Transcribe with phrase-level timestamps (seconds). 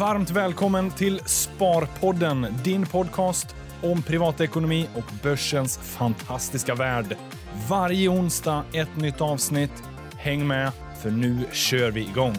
[0.00, 7.16] Varmt välkommen till Sparpodden, din podcast om privatekonomi och börsens fantastiska värld.
[7.70, 9.82] Varje onsdag ett nytt avsnitt.
[10.18, 12.34] Häng med, för nu kör vi igång.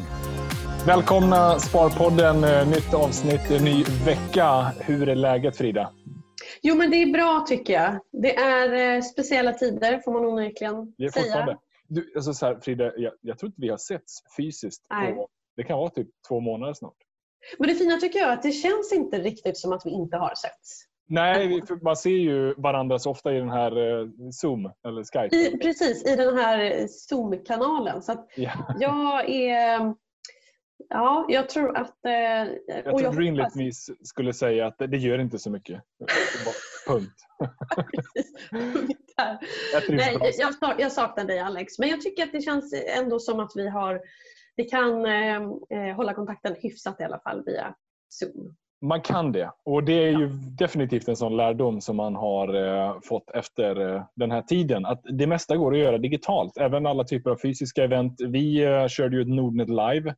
[0.88, 4.72] Välkomna Sparpodden, eh, nytt avsnitt, ny vecka.
[4.80, 5.94] Hur är läget Frida?
[6.62, 8.00] Jo, men det är bra tycker jag.
[8.22, 11.58] Det är eh, speciella tider får man onekligen det är säga.
[11.88, 14.88] Du, alltså så här, Frida, jag, jag tror inte vi har setts fysiskt.
[14.90, 16.96] På, det kan vara typ två månader snart.
[17.58, 20.18] Men det fina tycker jag är att det känns inte riktigt som att vi inte
[20.18, 20.88] har setts.
[21.12, 25.36] Nej, man ser ju varandra så ofta i den här eh, Zoom eller Skype.
[25.36, 28.02] I, precis, i den här Zoom-kanalen.
[28.02, 28.76] Så ja.
[28.80, 29.94] jag är...
[30.90, 32.06] Ja, jag tror att...
[32.06, 32.14] Eh,
[32.68, 34.08] jag tror jag rimligtvis hoppas...
[34.08, 35.82] skulle säga att det, det gör inte så mycket.
[36.88, 37.16] Punkt.
[39.90, 41.80] Nej, jag, jag saknar dig Alex.
[41.80, 44.02] Men jag tycker att det känns ändå som att vi har
[44.56, 45.36] vi kan eh,
[45.70, 47.76] eh, hålla kontakten hyfsat i alla fall via
[48.10, 48.56] Zoom.
[48.82, 50.28] Man kan det och det är ju
[50.58, 54.86] definitivt en sån lärdom som man har eh, fått efter eh, den här tiden.
[54.86, 56.58] Att det mesta går att göra digitalt.
[56.58, 58.22] Även alla typer av fysiska event.
[58.22, 60.16] Vi eh, körde ju ett Nordnet Live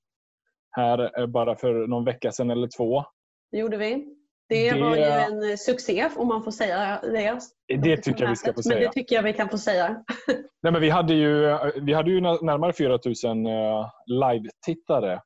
[0.72, 3.04] här eh, bara för någon vecka sedan eller två.
[3.52, 4.16] Det gjorde vi.
[4.50, 7.40] Det, det var ju en succé om man får säga det.
[7.68, 8.76] Det tycker jag vi ska få säga.
[8.76, 10.04] Men det tycker jag vi kan få säga.
[10.64, 15.22] Nej, men vi, hade ju, vi hade ju närmare 4 000 eh, live-tittare.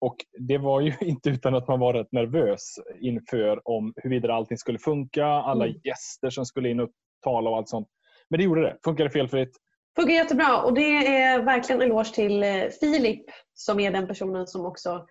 [0.00, 0.16] Och
[0.48, 4.78] Det var ju inte utan att man var rätt nervös inför om huruvida allting skulle
[4.78, 5.26] funka.
[5.26, 5.80] Alla mm.
[5.84, 6.90] gäster som skulle in och
[7.24, 7.88] tala och allt sånt.
[8.30, 8.76] Men det gjorde det.
[8.84, 9.56] Funkade felfritt.
[9.96, 14.46] Funkar jättebra och det är verkligen en eloge till eh, Filip som är den personen
[14.46, 15.06] som också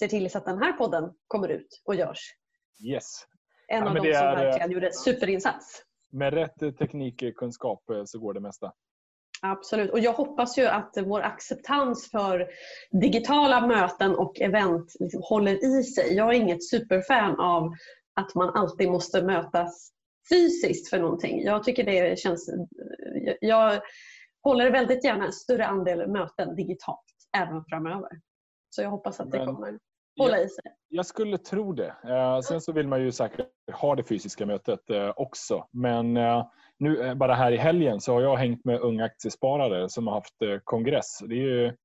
[0.00, 2.32] ser till så att den här podden kommer ut och görs.
[2.84, 3.26] Yes.
[3.68, 5.82] En ja, av de som är, verkligen gjorde superinsats.
[6.12, 8.72] Med rätt teknikkunskap eh, så går det mesta.
[9.42, 9.90] Absolut.
[9.90, 12.48] Och jag hoppas ju att vår acceptans för
[12.90, 16.14] digitala möten och event liksom håller i sig.
[16.14, 17.72] Jag är inget superfan av
[18.14, 19.90] att man alltid måste mötas
[20.28, 21.42] fysiskt för någonting.
[21.42, 22.50] Jag tycker det känns...
[23.40, 23.80] Jag
[24.42, 27.04] håller väldigt gärna en större andel möten digitalt
[27.36, 28.10] även framöver.
[28.70, 29.78] Så jag hoppas att det Men kommer
[30.18, 30.64] hålla i sig.
[30.88, 31.94] Jag skulle tro det.
[32.04, 35.66] Eh, sen så vill man ju säkert ha det fysiska mötet eh, också.
[35.72, 36.46] Men eh,
[36.78, 40.34] nu bara här i helgen så har jag hängt med unga aktiesparare som har haft
[40.64, 41.18] kongress.
[41.28, 41.76] Det är ju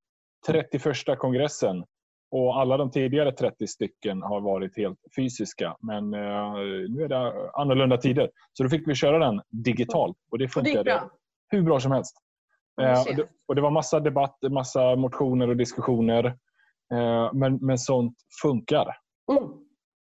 [0.46, 1.84] 31 kongressen
[2.30, 5.76] och alla de tidigare 30 stycken har varit helt fysiska.
[5.80, 8.30] Men nu är det annorlunda tider.
[8.52, 11.02] Så då fick vi köra den digitalt och det funkade
[11.48, 12.16] hur bra som helst.
[13.48, 16.36] Och det var massa debatt, massa motioner och diskussioner.
[16.92, 18.96] Eh, men, men sånt funkar.
[19.30, 19.52] Mm.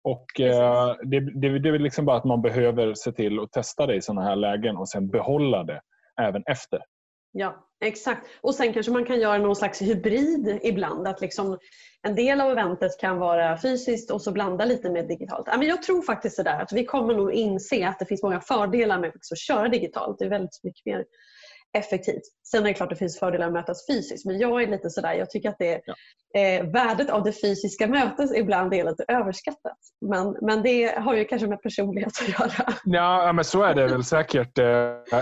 [0.03, 3.85] Och eh, det, det, det är liksom bara att man behöver se till att testa
[3.85, 5.81] det i sådana här lägen och sen behålla det
[6.22, 6.79] även efter.
[7.31, 8.28] Ja, exakt.
[8.41, 11.07] Och sen kanske man kan göra någon slags hybrid ibland.
[11.07, 11.57] Att liksom
[12.07, 15.47] en del av eventet kan vara fysiskt och så blanda lite med digitalt.
[15.61, 19.00] Jag tror faktiskt det där, att vi kommer nog inse att det finns många fördelar
[19.00, 20.19] med att köra digitalt.
[20.19, 21.06] Det är väldigt mycket mer
[21.78, 22.22] effektivt.
[22.52, 25.13] Sen är det klart det finns fördelar att mötas fysiskt men jag är lite sådär,
[25.13, 25.94] jag tycker att det, ja.
[26.41, 29.78] eh, värdet av det fysiska mötet ibland är lite överskattat.
[30.02, 32.74] Men, men det har ju kanske med personlighet att göra.
[32.85, 34.58] Ja, men så är det väl säkert.
[34.58, 34.66] Eh,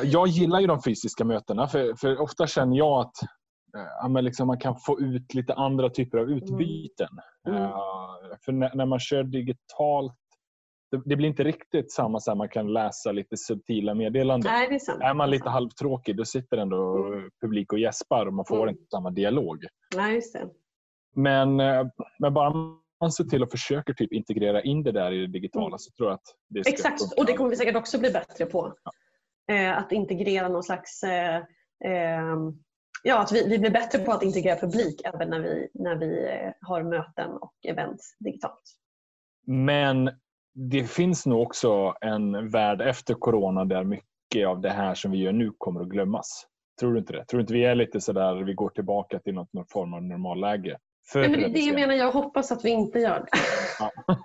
[0.03, 3.21] jag gillar ju de fysiska mötena för, för ofta känner jag att
[3.77, 7.09] eh, ja, men liksom man kan få ut lite andra typer av utbyten.
[7.47, 7.61] Mm.
[7.61, 7.71] Mm.
[8.45, 10.13] För när, när man kör digitalt
[10.91, 14.51] det, blir inte riktigt samma så man kan läsa lite subtila meddelanden.
[14.51, 17.29] Nej, det är, är man lite halvtråkig då sitter ändå mm.
[17.41, 18.69] publik och gäspar och man får mm.
[18.69, 19.65] inte samma dialog.
[19.95, 20.49] Nej, det.
[21.15, 21.87] Men, eh,
[22.19, 22.53] men bara
[23.01, 25.79] man ser till att försöka typ integrera in det där i det digitala mm.
[25.79, 28.45] så tror jag att det ska Exakt, och det kommer vi säkert också bli bättre
[28.45, 28.73] på.
[28.83, 28.91] Ja.
[29.55, 31.37] Eh, att integrera någon slags eh,
[31.85, 32.35] eh,
[33.03, 36.27] Ja, att vi, vi blir bättre på att integrera publik även när vi, när vi
[36.27, 38.63] eh, har möten och event digitalt.
[39.47, 40.09] Men
[40.59, 45.17] det finns nog också en värld efter corona där mycket av det här som vi
[45.17, 46.47] gör nu kommer att glömmas.
[46.79, 47.25] Tror du inte det?
[47.25, 50.03] Tror du inte vi är lite sådär, vi går tillbaka till något, någon form av
[50.03, 50.77] normalläge?
[51.15, 53.19] Nej, men det, det menar jag hoppas att vi inte gör.
[53.19, 53.37] Det.
[53.79, 53.91] Ja.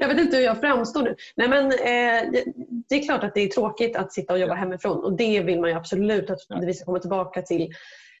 [0.00, 1.16] jag vet inte hur jag framstår nu.
[1.36, 2.42] Nej, men, eh,
[2.88, 4.58] det, är klart att det är tråkigt att sitta och jobba ja.
[4.58, 6.58] hemifrån och det vill man absolut att ja.
[6.66, 7.70] vi ska komma tillbaka till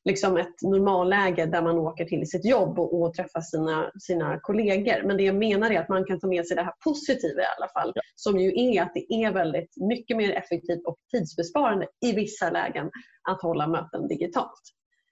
[0.04, 5.06] liksom ett normalläge där man åker till sitt jobb och, och träffar sina, sina kollegor.
[5.06, 7.46] Men det jag menar är att man kan ta med sig det här positiva i
[7.58, 7.92] alla fall.
[7.94, 8.02] Ja.
[8.14, 12.90] Som ju är att det är väldigt mycket mer effektivt och tidsbesparande i vissa lägen
[13.28, 14.62] att hålla möten digitalt.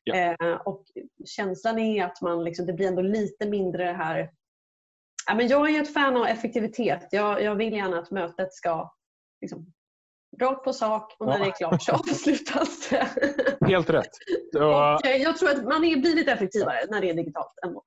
[0.04, 0.16] Ja.
[0.16, 0.84] Eh, och
[1.24, 4.30] Känslan är att man liksom, det blir ändå lite mindre det här
[5.26, 7.08] Ja, men jag är ett fan av effektivitet.
[7.10, 8.92] Jag, jag vill gärna att mötet ska
[9.40, 9.72] liksom,
[10.40, 11.44] rakt på sak och när ja.
[11.44, 13.08] det är klart så avslutas det.
[13.66, 14.10] Helt rätt.
[14.56, 17.52] Och eh, jag tror att man blir lite effektivare när det är digitalt.
[17.66, 17.82] Ändå.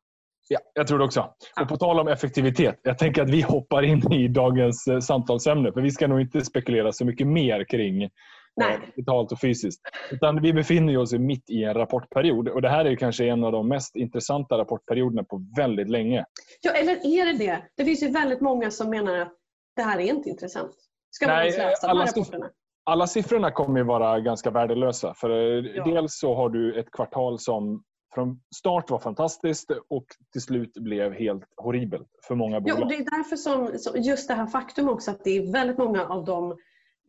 [0.48, 1.34] Ja, jag tror det också.
[1.62, 2.80] Och på tal om effektivitet.
[2.84, 5.72] Jag tänker att vi hoppar in i dagens eh, samtalsämne.
[5.74, 8.10] För vi ska nog inte spekulera så mycket mer kring eh,
[8.56, 8.80] Nej.
[8.96, 9.82] digitalt och fysiskt.
[10.12, 12.48] Utan vi befinner oss mitt i en rapportperiod.
[12.48, 16.26] Och det här är kanske en av de mest intressanta rapportperioderna på väldigt länge.
[16.62, 17.64] Ja, eller är det det?
[17.78, 19.34] Det finns ju väldigt många som menar att
[19.76, 20.76] det här är inte intressant.
[21.16, 22.50] Ska man ens läsa de alla här ska- rapporterna?
[22.84, 25.14] Alla siffrorna kommer ju vara ganska värdelösa.
[25.14, 25.84] För eh, Ja.
[25.84, 27.84] Dels så har du ett kvartal som
[28.16, 32.82] från start var fantastiskt och till slut blev helt horribelt för många Ja, bolag.
[32.82, 33.72] och det är därför som
[34.04, 36.52] just det här faktum också att det är väldigt många av de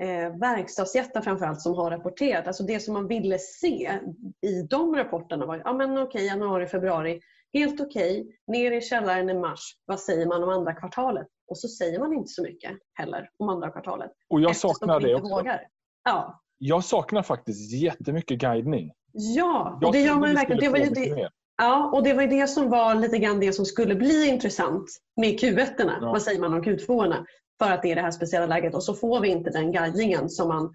[0.01, 2.47] eh, verkstadsjättar framförallt som har rapporterat.
[2.47, 3.91] Alltså det som man ville se
[4.47, 7.21] i de rapporterna var ja men okej, januari, februari,
[7.53, 8.27] helt okej.
[8.47, 11.27] Ner i källaren i mars, vad säger man om andra kvartalet?
[11.49, 14.11] Och så säger man inte så mycket heller om andra kvartalet.
[14.31, 15.35] Och jag saknar de det också.
[15.35, 15.61] Vågar.
[16.05, 18.93] Ja, Jag saknar faktiskt jättemycket guidning.
[19.13, 20.61] ja och det gör man verkligen.
[20.61, 21.31] Det var ju det.
[21.59, 24.85] Ja, och det var det som var lite grann det som skulle bli intressant
[25.17, 25.71] med Q1.
[25.79, 25.99] Ja.
[26.01, 27.15] Vad säger man om Q2?
[27.59, 30.29] För att det är det här speciella läget och så får vi inte den guidningen
[30.29, 30.75] som man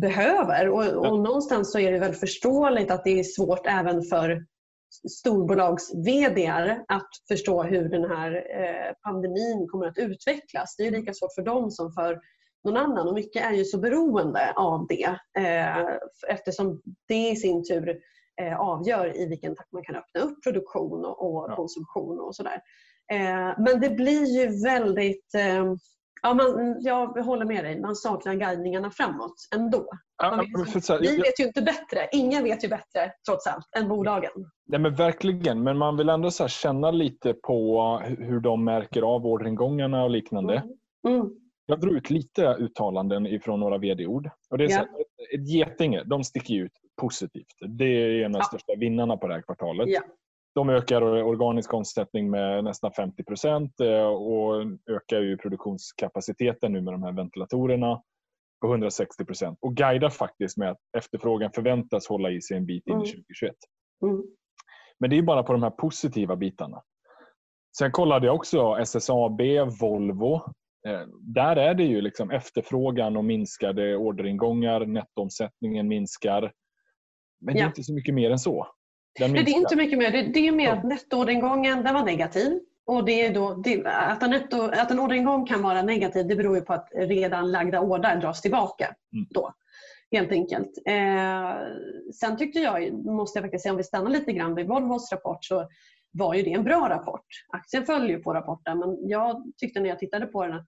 [0.00, 0.68] behöver.
[0.68, 4.44] Och, och någonstans så är det väl förståeligt att det är svårt även för
[5.10, 6.48] storbolags vd
[6.88, 10.76] att förstå hur den här eh, pandemin kommer att utvecklas.
[10.76, 12.20] Det är ju lika svårt för dem som för
[12.64, 15.86] någon annan och mycket är ju så beroende av det eh,
[16.28, 17.98] eftersom det i sin tur
[18.40, 22.62] eh, avgör i vilken takt man kan öppna upp produktion och, konsumtion och sådär.
[23.58, 25.34] Men det blir ju väldigt
[26.22, 27.80] Ja, man, jag håller med dig.
[27.80, 29.86] Man saknar guidningarna framåt ändå.
[30.22, 32.08] Ja, Man så här, vi vet ju inte bättre.
[32.12, 34.30] Ingen vet ju bättre trots allt än bolagen.
[34.66, 39.02] Nej, men verkligen, men man vill ändå så känna lite på hu- hur de märker
[39.02, 40.62] av orderingångarna och liknande.
[41.08, 41.30] Mm.
[41.66, 44.30] Jag drog ut lite uttalanden ifrån några vd-ord.
[44.50, 44.78] Och det är så Ja.
[44.78, 47.46] här, ett- ett Getinge, de sticker ut positivt.
[47.68, 48.44] Det är en av de Ja.
[48.44, 49.88] största vinnarna på det här kvartalet.
[49.88, 50.00] Ja.
[50.54, 54.54] De ökar organisk omsättning med nästan 50 procent eh, och
[54.90, 58.02] ökar ju produktionskapaciteten nu med de här ventilatorerna
[58.60, 62.86] på 160 procent och guidar faktiskt med att efterfrågan förväntas hålla i sig en bit
[62.86, 63.04] in i Mm.
[63.06, 63.54] 2021.
[64.02, 64.22] Mm.
[64.98, 66.82] Men det är bara på de här positiva bitarna.
[67.78, 69.40] Sen kollade jag också SSAB,
[69.80, 70.34] Volvo.
[70.88, 74.86] Eh, där är det ju liksom efterfrågan och minskade orderingångar.
[74.86, 76.52] Nettoomsättningen minskar.
[77.40, 77.68] Men det är Ja.
[77.68, 78.66] inte så mycket mer än så.
[79.18, 79.60] Den Nej, det är minskar.
[79.60, 80.10] inte mycket mer.
[80.10, 82.60] Det, det är mer att nettoorderingången den var negativ.
[82.86, 86.36] Och det är då, det, att, en netto, att en orderingång kan vara negativ det
[86.36, 88.84] beror ju på att redan lagda order dras tillbaka.
[89.12, 89.26] Mm.
[89.30, 89.54] Då,
[90.12, 90.70] helt enkelt.
[90.86, 91.54] Eh,
[92.14, 95.44] sen tyckte jag, måste jag faktiskt säga, om vi stannar lite grann vid Volvos rapport
[95.44, 95.68] så
[96.12, 97.26] var ju det en bra rapport.
[97.48, 100.66] Aktien följer på rapporten men jag tyckte när jag tittade på den att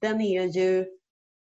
[0.00, 0.86] den är ju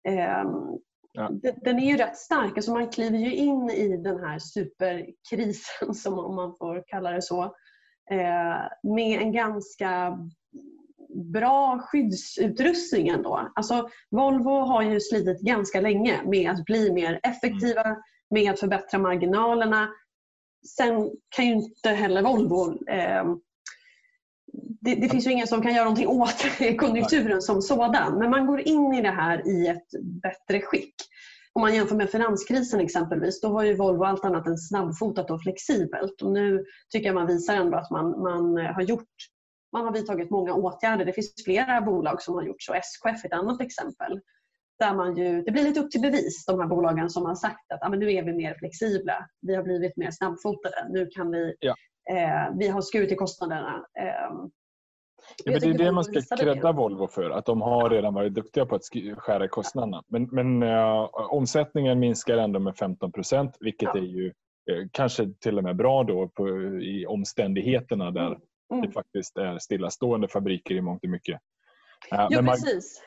[0.07, 0.79] ehm,
[1.13, 1.29] Ja.
[1.63, 2.57] den- är ju rätt stark.
[2.57, 7.21] Alltså man kliver ju in i den här superkrisen, som om man får kalla det
[7.21, 7.43] så,
[8.11, 10.19] eh, med en ganska
[11.33, 13.51] bra skyddsutrustning ändå.
[13.55, 17.97] Alltså Volvo har ju slitit ganska länge med att bli mer effektiva,
[18.29, 19.89] med att förbättra marginalerna.
[20.77, 23.23] Sen kan ju inte heller Volvo eh,
[24.83, 26.45] det, det finns ju ingen som kan göra någonting åt
[26.77, 28.19] konjunkturen som sådan.
[28.19, 29.87] Men man går in i det här i ett
[30.23, 30.95] bättre skick.
[31.53, 35.41] Om man jämför med finanskrisen exempelvis, då var ju Volvo allt annat än snabbfotat och
[35.41, 36.21] flexibelt.
[36.21, 39.07] Och nu tycker jag man visar ändå att man, man har gjort
[39.73, 41.05] man har vidtagit många åtgärder.
[41.05, 42.73] Det finns flera bolag som har gjort så.
[42.73, 44.19] SKF är ett annat exempel.
[44.79, 47.71] Där man ju, det blir lite upp till bevis, de här bolagen som har sagt
[47.71, 49.27] att ah, men nu är vi mer flexibla.
[49.41, 50.75] Vi har blivit mer snabbfotade.
[50.89, 51.75] Nu kan vi, Ja.
[52.11, 53.85] eh, vi har skurit i kostnaderna.
[53.99, 54.31] Eh,
[55.45, 56.71] Ja, men det är det man ska credda.
[56.71, 57.29] Volvo för.
[57.29, 60.03] Att de har redan varit duktiga på att sk- skära i kostnaderna.
[60.07, 63.97] Men, men eh, omsättningen minskar ändå med 15 procent vilket Ja.
[63.97, 64.27] är ju
[64.71, 66.47] eh, kanske till och med bra då på,
[66.81, 68.37] i omständigheterna där
[68.71, 68.79] Mm.
[68.79, 68.85] Mm.
[68.89, 71.39] det faktiskt är stillastående fabriker i mångt och mycket.
[72.11, 73.01] Eh, Jo, mar- precis.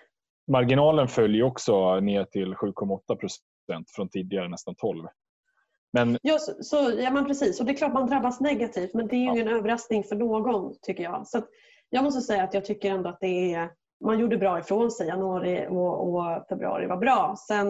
[0.53, 5.07] marginalen följer också ner till 7,8 procent från tidigare nästan 12.
[5.93, 7.61] Men Ja, så, så, ja, men precis.
[7.61, 9.33] Och det är klart man drabbas negativt men det är ju Ja.
[9.33, 11.27] ingen överraskning för någon tycker jag.
[11.27, 11.43] Så
[11.91, 13.71] jag måste säga att jag tycker ändå att det är,
[14.05, 15.07] man gjorde bra ifrån sig.
[15.09, 17.35] Januari och, och februari var bra.
[17.49, 17.67] Sen,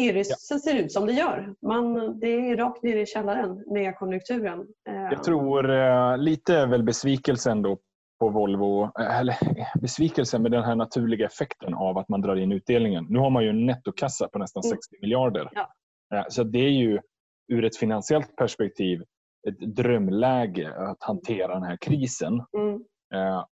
[0.00, 0.36] är det, Ja.
[0.48, 1.54] sen ser det ut som det gör.
[1.66, 4.60] Man, det är rakt ner i källaren med konjunkturen.
[4.88, 7.78] Eh, jag tror eh, lite är väl besvikelsen då
[8.20, 12.36] på Volvo, eh, eller eh, besvikelsen med den här naturliga effekten av att man drar
[12.36, 13.06] in utdelningen.
[13.08, 14.76] Nu har man ju en nettokassa på nästan Mm.
[14.76, 15.50] 60 miljarder.
[15.54, 15.68] Ja.
[16.18, 17.00] Eh, Så det är ju
[17.52, 19.02] ur ett finansiellt perspektiv
[19.48, 22.42] ett drömläge att hantera den här krisen.
[22.58, 22.84] Mm.
[23.14, 23.44] Eh,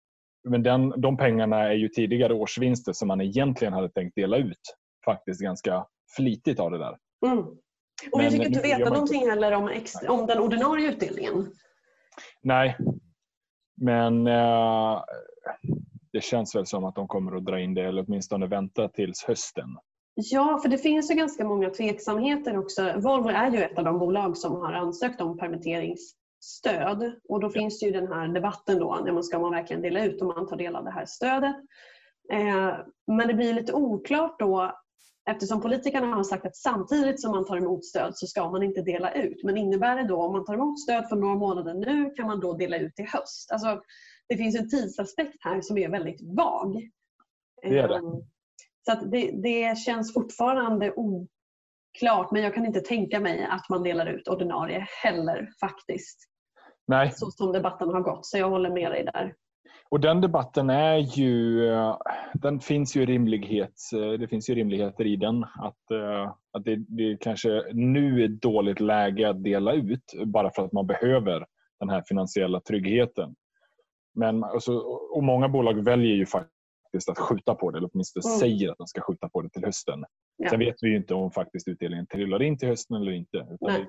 [0.48, 4.76] Men den, de pengarna är ju tidigare årsvinster som man egentligen hade tänkt dela ut.
[5.04, 5.86] Faktiskt ganska
[6.16, 6.96] flitigt av det där.
[7.26, 7.38] Mm.
[8.12, 11.46] Och vi fick inte veta man någonting heller om, ex, om den ordinarie utdelningen.
[12.42, 12.76] Nej,
[13.76, 15.02] Men eh,
[16.12, 19.24] det känns väl som att de kommer att dra in det eller åtminstone vänta tills
[19.24, 19.68] hösten.
[20.14, 22.92] Ja, för det finns ju ganska många tveksamheter också.
[22.96, 25.38] Volvo är ju ett av de bolag som har ansökt om
[26.46, 29.82] permitteringsstöd och då finns det ju den här debatten då, när man ska man verkligen
[29.82, 31.56] dela ut om man tar del av det här stödet.
[32.32, 32.74] Eh,
[33.06, 34.72] men det blir lite oklart då
[35.30, 38.82] eftersom politikerna har sagt att samtidigt som man tar emot stöd så ska man inte
[38.82, 39.44] dela ut.
[39.44, 42.40] Men innebär det då om man tar emot stöd för några månader nu kan man
[42.40, 43.52] då dela ut i höst?
[43.52, 43.80] Alltså,
[44.28, 46.90] det finns en tidsaspekt här som är väldigt vag.
[47.62, 47.96] Det är det.
[47.96, 48.22] Ehm,
[48.88, 54.06] så det, det känns fortfarande oklart men jag kan inte tänka mig att man delar
[54.06, 56.35] ut ordinarie heller faktiskt.
[56.86, 57.12] Nej.
[57.12, 59.34] Så som debatten har gått så jag håller med dig där.
[59.88, 61.60] Och den debatten är ju,
[62.34, 63.74] den finns ju rimlighet,
[64.18, 65.44] det finns ju rimligheter i den.
[65.44, 65.90] Att,
[66.52, 70.86] att det, det kanske nu är dåligt läge att dela ut bara för att man
[70.86, 71.46] behöver
[71.80, 73.34] den här finansiella tryggheten.
[74.14, 74.78] Men, alltså,
[75.14, 78.38] och många bolag väljer ju faktiskt att skjuta på det, eller åtminstone mm.
[78.38, 80.04] säger att de ska skjuta på det till hösten.
[80.36, 80.50] Ja.
[80.50, 83.36] Sen vet vi ju inte om faktiskt utdelningen trillar in till hösten eller inte.
[83.36, 83.86] Utan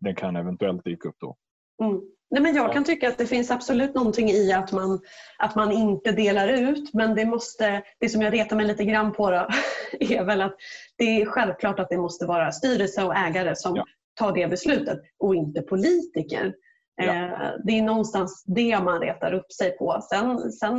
[0.00, 1.36] den kan eventuellt dyka upp då.
[1.80, 2.00] Mm.
[2.32, 5.00] Nej, men jag kan tycka att det finns absolut någonting i att man,
[5.38, 9.12] att man inte delar ut men det, måste, det som jag retar mig lite grann
[9.12, 9.48] på då,
[10.00, 10.56] är väl att
[10.98, 13.84] det är självklart att det måste vara styrelse och ägare som ja.
[14.14, 16.54] tar det beslutet och inte politiker.
[16.96, 17.04] Ja.
[17.04, 20.00] Eh, det är någonstans det man retar upp sig på.
[20.10, 20.76] Sen, sen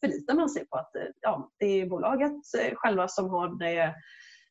[0.00, 0.90] förlitar man sig på att
[1.20, 2.32] ja, det är bolaget
[2.74, 3.94] själva som, har det,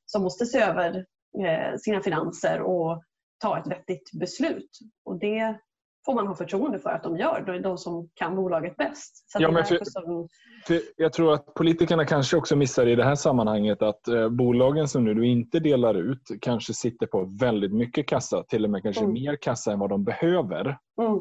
[0.06, 1.06] som måste se över
[1.46, 3.04] eh, sina finanser och
[3.38, 4.70] ta ett vettigt beslut.
[5.06, 5.60] Och det
[6.08, 7.44] får man ha förtroende för att de gör.
[7.46, 9.32] Det är de som kan bolaget bäst.
[9.32, 10.28] Så ja, men för, som...
[10.68, 14.88] för jag tror att politikerna kanske också missar i det här sammanhanget att eh, bolagen
[14.88, 19.04] som nu inte delar ut kanske sitter på väldigt mycket kassa, till och med kanske
[19.04, 19.14] mm.
[19.14, 20.78] mer kassa än vad de behöver.
[21.02, 21.20] Mm.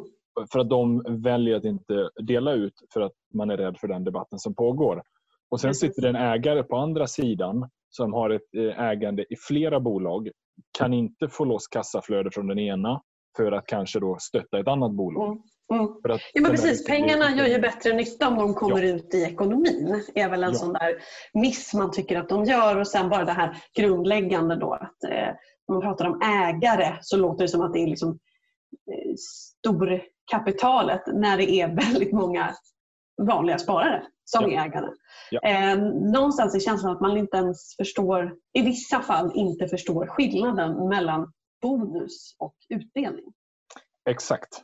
[0.53, 4.05] För att de väljer att inte dela ut för att man är rädd för den
[4.05, 5.03] debatten som pågår.
[5.51, 9.37] Och Sen sitter det en ägare på andra sidan som har ett eh, ägande i
[9.49, 10.31] flera bolag
[10.79, 13.03] kan inte få loss kassaflöde från den ena
[13.37, 15.29] för att kanske då stötta ett annat bolag.
[15.29, 15.43] Mm.
[15.73, 15.89] Mm.
[16.33, 16.87] ja, men precis.
[16.87, 18.89] Pengarna gör ju bättre nytta om de kommer ja.
[18.95, 20.03] ut i ekonomin.
[20.15, 20.59] Det är väl en ja.
[20.59, 20.97] sån där
[21.35, 22.81] miss man tycker att de gör.
[22.81, 24.75] Och sen bara det här grundläggande då.
[24.75, 25.11] Att, eh,
[25.69, 28.19] när man pratar om ägare så låter det som att det är liksom,
[28.93, 32.55] eh, storkapitalet när det är väldigt många
[33.23, 34.65] vanliga sparare som ja.
[34.65, 34.91] ägare.
[35.31, 35.41] Ja.
[35.41, 35.79] Eh,
[36.13, 41.33] någonstans är känslan att man inte ens förstår, i vissa fall inte förstår skillnaden mellan
[41.63, 43.25] bonus och utdelning.
[44.11, 44.63] Exakt.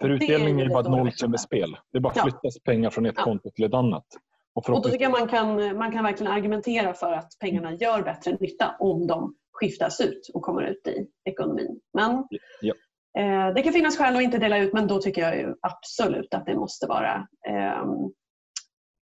[0.00, 1.76] För utdelning är, är bara ett nollsummespel.
[1.92, 2.60] Det bara flyttas ja.
[2.64, 3.24] pengar från ett ja.
[3.24, 4.06] konto till ett annat.
[4.54, 8.02] Och, och då tycker jag man kan, man kan verkligen argumentera för att pengarna gör
[8.02, 11.80] bättre nytta om de skiftas ut och kommer ut i ekonomin.
[11.94, 12.24] Men
[12.60, 12.74] ja.
[13.18, 16.46] eh, Det kan finnas skäl att inte dela ut men då tycker jag absolut att
[16.46, 17.84] det måste vara eh,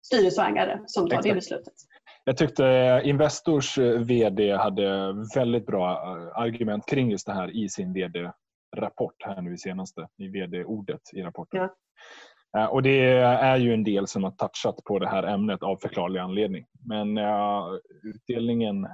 [0.03, 1.29] styrelseägare som tar Exakt.
[1.29, 1.75] det beslutet.
[2.25, 7.69] Jag tyckte Investors eh, VD hade väldigt bra eh, argument kring just det här i
[7.69, 11.61] sin VD-rapport här nu i senaste, i VD-ordet i rapporten.
[11.61, 11.75] Ja.
[12.59, 15.77] Eh, och det är ju en del som har touchat på det här ämnet av
[15.77, 16.65] förklarlig anledning.
[16.89, 17.65] Men uh,
[18.03, 18.89] utdelningen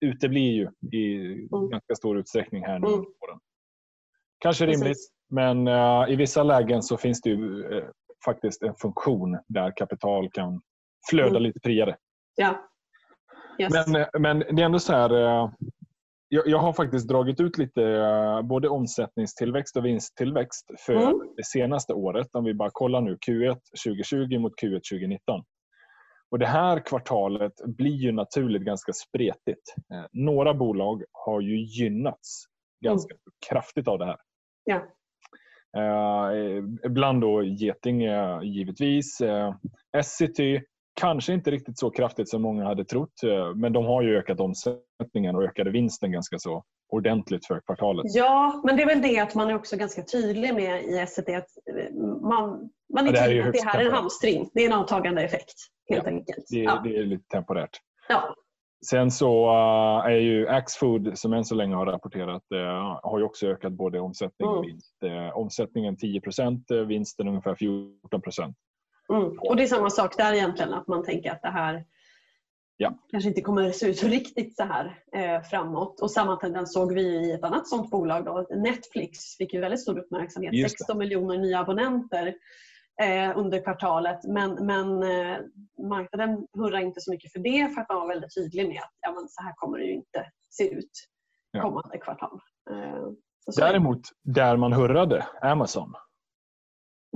[0.00, 0.68] uteblir ju
[0.98, 1.70] i mm.
[1.70, 2.86] ganska stor utsträckning här nu.
[2.86, 3.04] Mm.
[4.38, 5.12] Kanske rimligt, Precis.
[5.30, 7.84] men uh, i vissa lägen så finns det ju uh,
[8.24, 10.60] faktiskt en funktion där kapital kan
[11.10, 11.42] flöda mm.
[11.42, 11.96] lite friare.
[12.34, 12.68] Ja.
[13.60, 13.86] Yes.
[13.86, 15.10] Men, men det är ändå så här.
[15.10, 15.50] Eh,
[16.28, 21.34] jag, jag har faktiskt dragit ut lite eh, både omsättningstillväxt och vinsttillväxt för mm.
[21.36, 22.28] det senaste året.
[22.32, 25.44] Om vi bara kollar nu Q1 2020 mot Q1 2019.
[26.30, 29.74] Och Det här kvartalet blir ju naturligt ganska spretigt.
[29.94, 32.44] Eh, några bolag har ju gynnats
[32.84, 33.20] ganska mm.
[33.48, 34.16] kraftigt av det här.
[34.64, 34.86] Ja.
[35.76, 39.20] Eh, ibland då Getinge givetvis.
[39.20, 39.54] Eh,
[39.96, 40.60] Essity
[41.00, 44.40] Kanske inte riktigt så kraftigt som många hade trott eh, men de har ju ökat
[44.40, 48.04] omsättningen och ökade vinsten ganska så ordentligt för kvartalet.
[48.14, 51.28] Ja, men det är väl det att man är också ganska tydlig med i SCT
[51.28, 54.50] att eh, man, man är, ja, tydlig att det här är en hamstring.
[54.54, 55.54] Det är en avtagande effekt
[55.90, 56.46] helt ja, enkelt.
[56.48, 56.80] Det, ja.
[56.84, 57.78] det är lite temporärt.
[58.08, 58.34] Ja.
[58.86, 63.24] Sen så uh, är ju Axfood som än så länge har rapporterat uh, har ju
[63.24, 64.70] också ökat både omsättning och mm.
[64.70, 65.02] vinst.
[65.04, 68.22] Uh, omsättningen 10% vinsten ungefär 14
[69.12, 69.38] Mm.
[69.38, 71.84] Och det är samma sak där egentligen, att man tänker att det här
[72.76, 72.98] ja.
[73.10, 76.00] kanske inte kommer att se ut riktigt så här eh, framåt.
[76.00, 78.24] Och samma tendens såg vi i ett annat sånt bolag.
[78.24, 78.46] Då.
[78.50, 80.70] Netflix fick ju väldigt stor uppmärksamhet.
[80.70, 82.34] 16 miljoner nya abonnenter eh,
[83.36, 84.24] under kvartalet.
[84.24, 85.38] Men, men eh,
[85.88, 88.94] marknaden hurrar inte så mycket för det för att man var väldigt tydlig med att
[89.00, 90.90] ja, men så här kommer det ju inte se ut
[91.62, 92.40] kommande kvartal.
[92.70, 93.08] Eh,
[93.56, 95.94] Däremot, där man hurrade, Amazon,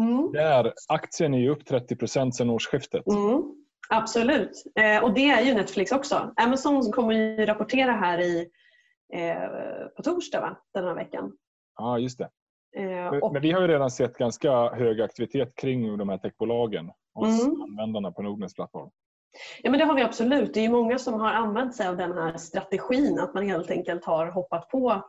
[0.01, 0.33] Mm.
[0.33, 3.07] Där, aktien är ju upp 30 procent sedan årsskiftet.
[3.07, 3.43] Mm.
[3.89, 4.65] Absolut.
[4.81, 6.33] Eh, och det är ju Netflix också.
[6.37, 8.49] Amazon kommer ju rapportera här i,
[9.13, 10.57] eh, på torsdag va?
[10.75, 11.33] den här veckan.
[11.77, 12.29] Ja, just det.
[12.77, 13.33] Eh, och...
[13.33, 17.63] Men vi har ju redan sett ganska hög aktivitet kring de här techbolagen hos mm.
[17.63, 18.91] användarna på Nordnets plattform.
[19.63, 20.55] Ja men det har vi absolut.
[20.55, 24.05] Det är många som har använt sig av den här strategin att man helt enkelt
[24.05, 25.03] har hoppat på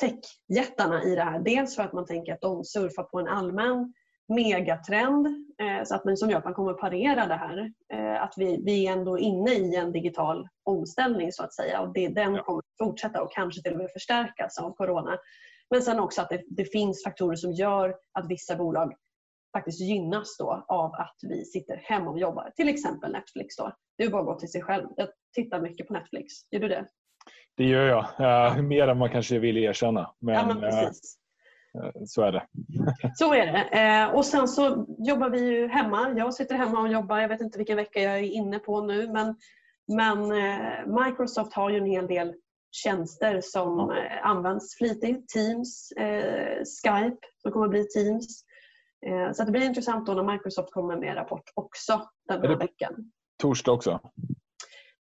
[0.00, 1.38] techjättarna i det här.
[1.38, 3.92] Dels för att man tänker att de surfar på en allmän
[4.28, 5.26] megatrend
[5.58, 7.72] eh, så att man, som gör att man kommer parera det här.
[7.92, 11.92] Eh, att vi, vi är ändå inne i en digital omställning så att säga och
[11.92, 12.42] det, den ja.
[12.42, 15.18] kommer fortsätta och kanske till och med förstärkas av corona.
[15.70, 18.94] Men sen också att det, det, finns faktorer som gör att vissa bolag
[19.56, 22.50] faktiskt gynnas då av att vi sitter hemma och jobbar.
[22.56, 23.56] Till exempel Netflix.
[23.56, 23.72] Då.
[23.98, 24.88] Det är bara att gå till sig själv.
[24.96, 26.32] Jag tittar mycket på Netflix.
[26.50, 26.86] Gör du det?
[27.56, 28.56] Det gör jag.
[28.56, 30.14] Uh, mer än man kanske vill erkänna.
[30.18, 31.16] Men, ja, men precis.
[31.78, 32.46] Uh, så är det.
[33.14, 34.06] så är det.
[34.08, 36.14] Uh, och Sen så jobbar vi ju hemma.
[36.16, 37.18] Jag sitter hemma och jobbar.
[37.18, 39.08] Jag vet inte vilken vecka jag är inne på nu.
[39.08, 39.36] Men,
[39.96, 40.28] men
[41.04, 42.34] Microsoft har ju en hel del
[42.70, 44.20] tjänster som ja.
[44.22, 45.28] används flitigt.
[45.28, 45.92] Teams,
[46.82, 48.44] Skype som kommer att bli Teams.
[49.32, 53.12] Så det blir intressant då när Microsoft kommer med rapport också den här veckan.
[53.38, 54.00] Torsdag också?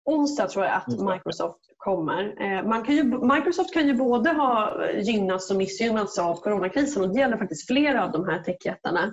[0.05, 2.41] onsdag tror jag att Microsoft kommer.
[2.41, 7.13] Eh, man kan ju, Microsoft kan ju både ha gynnats och missgynnats av coronakrisen och
[7.13, 9.03] det gäller faktiskt flera av de här techjättarna.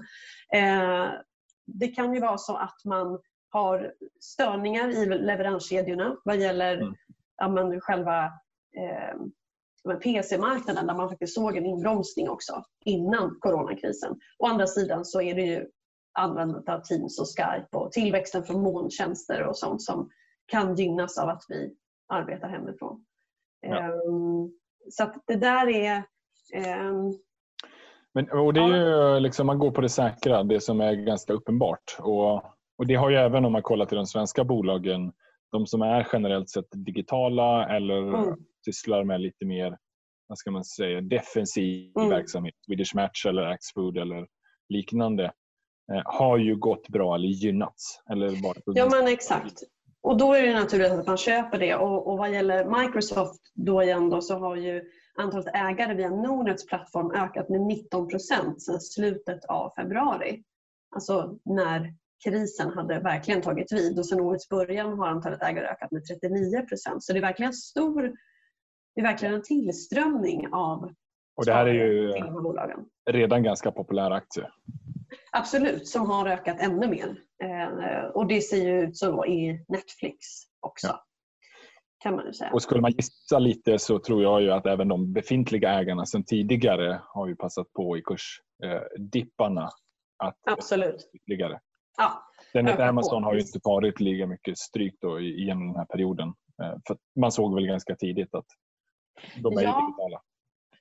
[0.55, 1.09] Eh,
[1.67, 3.19] det kan ju vara så att man
[3.51, 6.95] har störningar i leveranskedjorna vad gäller mm.
[7.41, 8.25] Ja, själva
[8.77, 14.19] eh, PC-marknaden där man faktiskt såg en inbromsning också innan coronakrisen.
[14.39, 15.67] Å andra sidan så är det ju
[16.19, 20.11] användandet av Teams och Skype och tillväxten från molntjänster och sånt som
[20.47, 21.75] kan gynnas av att vi
[22.09, 23.05] arbetar hemifrån.
[23.61, 23.93] Ja.
[23.93, 24.53] Um,
[24.91, 25.97] så det där är...
[26.87, 27.19] Um,
[28.15, 31.33] men, och det är ju liksom, man går på det säkra, det som är ganska
[31.33, 31.97] uppenbart.
[31.99, 32.35] Och,
[32.79, 35.13] och Det har ju även om man kollar till de svenska bolagen,
[35.53, 38.37] de som är generellt sett digitala eller mm.
[38.65, 39.79] sysslar med lite mer
[40.31, 42.09] vad ska man säga, defensiv mm.
[42.09, 44.27] verksamhet, Swedish Match eller Axfood eller
[44.69, 45.25] liknande,
[45.93, 48.03] eh, har ju gått bra eller gynnats.
[48.11, 49.63] Eller bara ja men exakt.
[50.03, 51.75] Och då är det naturligt att man köper det.
[51.75, 54.83] Och, och vad gäller Microsoft då igen då, så har ju
[55.15, 60.43] antalet ägare via Nordnets plattform ökat med 19 procent sedan slutet av februari.
[60.95, 63.99] Alltså när krisen hade verkligen tagit vid.
[63.99, 67.05] Och sedan årets början har antalet ägare ökat med 39 procent.
[67.05, 68.13] Så det är verkligen stor
[68.95, 70.95] det är verkligen en tillströmning av
[71.41, 72.13] och det här är ju
[73.11, 74.53] redan ganska populära aktier.
[75.33, 77.17] Absolut, som har ökat ännu mer.
[77.43, 80.17] Eh, och det ser ju ut så i Netflix
[80.61, 80.87] också.
[80.87, 81.05] Ja.
[81.99, 82.51] Kan man säga.
[82.53, 86.25] Och skulle man gissa lite så tror jag ju att även de befintliga ägarna sedan
[86.25, 89.71] tidigare har ju passat på i kursdipparna
[90.19, 91.11] att Absolut.
[91.15, 91.61] ytterligare.
[92.01, 96.29] Ja, Den Amazon har ju inte varit lika mycket stryk då genom den här perioden.
[96.63, 98.47] Eh, för man såg väl ganska tidigt att
[99.43, 99.81] de är ja.
[99.81, 100.21] digitala.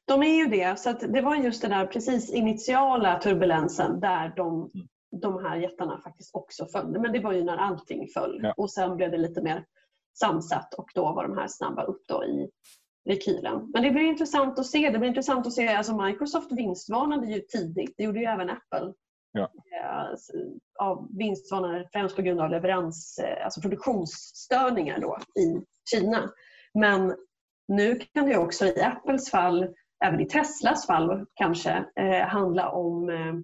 [0.06, 0.80] De är ju det.
[0.80, 4.88] Så det var just den där precis initiala turbulensen där de, mm.
[5.22, 7.00] de här jättarna faktiskt också följde.
[7.00, 8.40] Men det var ju när allting föll.
[8.44, 8.54] Ja.
[8.58, 9.66] Och sen blev det lite mer
[10.20, 12.50] samsatt och då var de här snabba upp då i
[13.10, 13.72] rekylen.
[13.74, 14.90] Men det blir intressant att se.
[14.90, 15.68] Det blir intressant att se.
[15.68, 17.94] Alltså Microsoft vinstvarnade ju tidigt.
[17.98, 18.94] Det gjorde ju även Apple.
[19.32, 19.52] Ja.
[19.82, 20.16] Eh,
[20.80, 26.32] av vinstvarnade främst på grund av leverans, eh, alltså produktionsstörningar då i Kina.
[26.74, 27.16] Men
[27.68, 33.10] nu kan det också i Apples fall även i Teslas fall kanske eh, handla om
[33.10, 33.36] eh,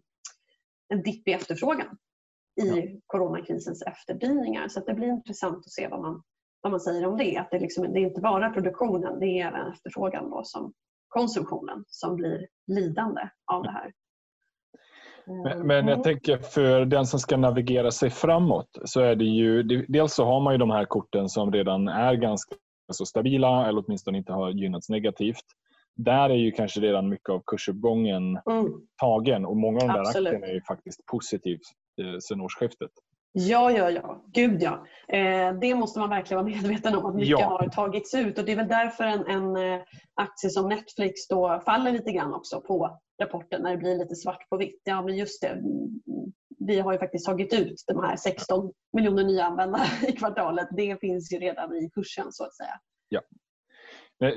[0.94, 1.98] en dipp i efterfrågan
[2.62, 3.00] i ja.
[3.06, 4.68] coronakrisens efterdyningar.
[4.68, 6.24] Så det blir intressant att se vad man,
[6.62, 7.38] vad man säger om det.
[7.38, 10.74] Att det, liksom, det är inte bara produktionen, det är även efterfrågan då som
[11.08, 13.94] konsumtionen som blir lidande av det här.
[15.28, 16.02] Men, men, jag mm.
[16.02, 20.42] tänker för den som ska navigera sig framåt så är det ju dels så har
[20.42, 22.56] man ju de här korten som redan är ganska
[22.92, 25.46] så stabila eller åtminstone inte har gynnats negativt
[25.96, 28.74] där är ju kanske redan mycket av kursuppgången mm.
[29.02, 30.34] tagen och många av de där Absolut.
[30.34, 31.62] aktierna är ju faktiskt positivt
[32.02, 32.92] eh, sedan årsskiftet.
[33.32, 34.24] Ja, ja, ja.
[34.34, 34.86] Gud ja.
[35.08, 37.48] Eh, det måste man verkligen vara medveten om att mycket ja.
[37.48, 39.82] har tagits ut och det är väl därför en, en eh,
[40.14, 44.50] aktie som Netflix då faller lite grann också på rapporten när det blir lite svart
[44.50, 44.82] på vitt.
[44.84, 45.62] Ja, men just det.
[46.60, 50.68] Vi har ju faktiskt tagit ut de här 16 miljoner nya användare i kvartalet.
[50.72, 52.80] Det finns ju redan i kursen så att säga.
[53.10, 53.22] Ja.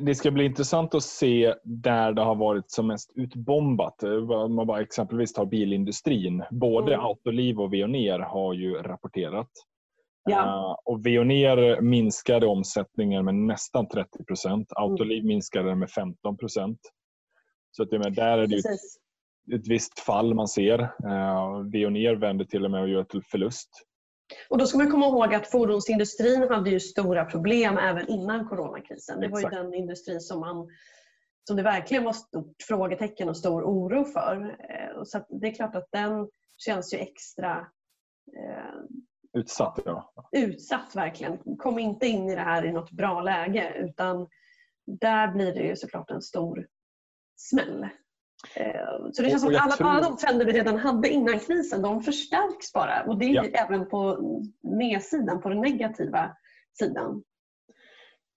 [0.00, 4.02] Det ska bli intressant att se där det har varit som mest utbombat.
[4.02, 6.44] Om man bara exempelvis tar bilindustrin.
[6.50, 7.06] Både mm.
[7.06, 9.50] Autoliv och Veoneer har ju rapporterat.
[10.30, 10.44] Ja.
[10.44, 14.72] Uh, och Veoneer minskade omsättningen med nästan 30 procent.
[14.76, 15.28] Autoliv mm.
[15.28, 16.78] minskade med 15 procent.
[17.78, 20.80] Så att, men, där är det ju, ett visst fall man ser.
[20.82, 23.68] Eh, Veoneer vänder till och med och gör till förlust.
[24.50, 29.20] Och då ska man komma ihåg att fordonsindustrin hade ju stora problem även innan coronakrisen.
[29.20, 30.68] Det var ju den industri som, man,
[31.48, 34.56] som det verkligen var stort frågetecken och stor oro för.
[34.70, 37.66] Eh, så det är klart att den känns ju extra
[38.36, 39.78] eh, utsatt.
[39.84, 40.12] Ja.
[40.32, 41.38] Utsatt verkligen.
[41.58, 44.28] Kom inte in i det här i något bra läge utan
[45.00, 46.66] där blir det ju såklart en stor
[47.38, 47.83] smäll.
[48.55, 49.88] Eh, så det känns som att alla, tror...
[49.88, 53.03] alla de trender vi redan hade innan krisen, de förstärks bara.
[53.03, 53.44] Och det är ja.
[53.44, 54.18] även på
[54.62, 56.37] nedsidan, på den negativa
[56.79, 57.22] sidan.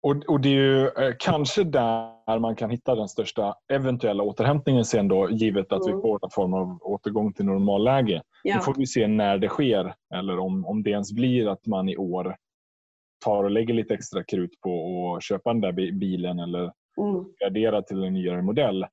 [0.04, 4.86] Och, och, Det är ju eh, kanske där man kan hitta den största eventuella återhämtningen
[4.86, 5.96] sen då, givet att mm.
[5.96, 8.22] vi får någon form av återgång till normalläge.
[8.44, 8.56] Ja.
[8.56, 11.90] Nu får vi se när det sker, eller om, om det ens blir att man
[11.90, 12.36] i år
[13.26, 17.26] tar och lägger lite extra krut på att köpa den där bilen eller mm.
[17.40, 18.86] gardera till en nyare modell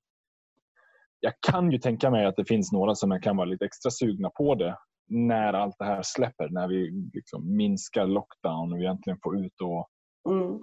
[1.21, 4.31] jag kan ju tänka mig att det finns några som kan vara lite extra sugna
[4.31, 4.77] på det
[5.09, 9.61] när allt det här släpper, när vi liksom minskar lockdown och vi egentligen får ut
[9.61, 9.89] och
[10.33, 10.59] mm.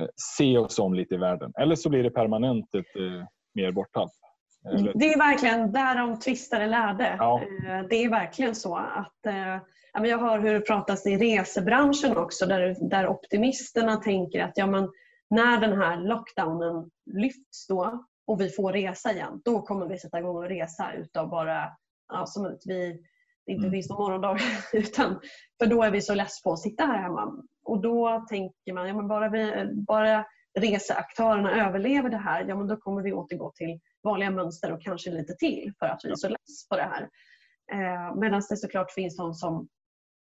[0.00, 1.52] Eh, se oss om lite i världen.
[1.60, 4.10] Eller så blir det permanent ett eh, mer borttapp.
[4.72, 4.92] Eller...
[4.94, 7.16] Det är verkligen där de tvistar lärde.
[7.18, 7.42] Ja.
[7.42, 12.46] Eh, det är verkligen så att eh, jag hör hur det pratas i resebranschen också
[12.46, 14.88] där, där optimisterna tänker att ja, men,
[15.30, 20.18] när den här lockdownen lyfts då och vi får resa igen, då kommer vi sätta
[20.18, 21.68] igång och resa utav bara
[22.12, 23.02] ja, som att vi
[23.46, 23.72] det inte mm.
[23.72, 24.38] finns någon morgondag.
[24.72, 25.20] Utan,
[25.58, 27.42] för då är vi så less på att sitta här hemma.
[27.64, 30.24] Och då tänker man, ja, men bara, vi, bara
[30.58, 35.10] reseaktörerna överlever det här, ja, men då kommer vi återgå till vanliga mönster och kanske
[35.10, 37.08] lite till för att vi är så less på det här.
[37.72, 39.68] Eh, Medan det såklart finns de som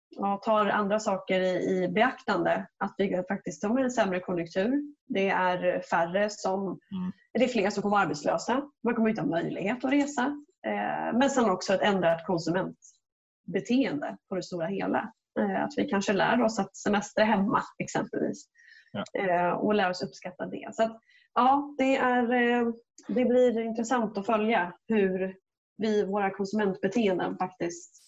[0.10, 2.68] ja, tar andra saker i, i beaktande.
[2.78, 4.94] Att vi faktiskt har en sämre konjunktur.
[5.08, 7.12] Det är färre som, mm.
[7.34, 8.62] det är fler som kommer arbetslösa.
[8.84, 10.44] Man kommer inte ha möjlighet att resa.
[10.68, 15.14] Eh, men sen också ett ändrat konsumentbeteende på det stora hela.
[15.40, 18.46] Eh, att vi kanske lär oss att semestra hemma exempelvis.
[18.92, 19.04] Ja.
[19.22, 20.70] Eh, och lär oss uppskatta det.
[20.72, 21.00] Så att,
[21.34, 22.72] ja, det, är, eh,
[23.08, 25.36] det blir intressant att följa hur
[25.78, 28.07] vi, våra konsumentbeteenden faktiskt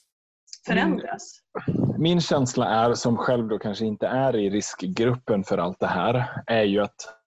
[0.67, 1.39] förändras?
[1.77, 5.87] Min, min känsla är, som själv då kanske inte är i riskgruppen för allt det
[5.87, 7.19] här, är ju att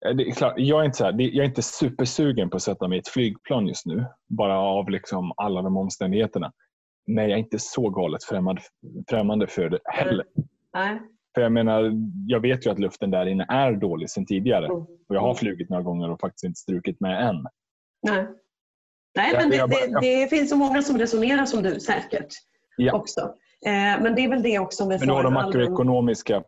[0.00, 2.88] det är klart, jag, är inte så här, jag är inte supersugen på att sätta
[2.88, 4.06] mig i ett flygplan just nu.
[4.28, 6.52] Bara av liksom alla de omständigheterna.
[7.06, 8.62] Men jag är inte så galet främmande,
[9.10, 10.24] främmande för det heller.
[10.74, 11.00] Nej.
[11.34, 11.92] För jag menar,
[12.26, 14.66] jag vet ju att luften där inne är dålig sedan tidigare.
[14.66, 14.76] Mm.
[14.78, 17.46] Och jag har flugit några gånger och faktiskt inte strukit med än.
[18.02, 18.26] Nej.
[19.14, 22.28] Nej, men det, det, det, finns så många som resonerar som du säkert
[22.76, 22.96] ja.
[22.96, 23.20] också.
[23.66, 26.44] Eh, men det är väl det också om vi Men då de makroekonomiska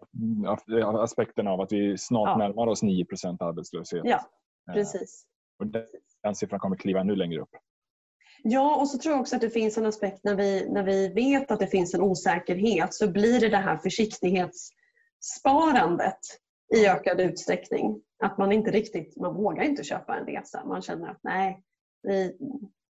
[0.46, 0.96] allmän...
[0.96, 2.36] aspekterna av att vi snart ja.
[2.36, 4.00] närmar oss 9% arbetslöshet.
[4.04, 4.20] Ja,
[4.68, 5.24] eh, precis.
[5.58, 5.66] Och
[6.22, 7.50] den siffran kommer kliva ännu längre upp.
[8.42, 11.08] Ja, och så tror jag också att det finns en aspekt när vi, när vi
[11.08, 16.18] vet att det finns en osäkerhet så blir det det här försiktighetssparandet
[16.74, 18.00] i ökad utsträckning.
[18.22, 20.64] Att man inte riktigt, man vågar inte köpa en resa.
[20.64, 21.62] Man känner att nej,
[22.02, 22.36] vi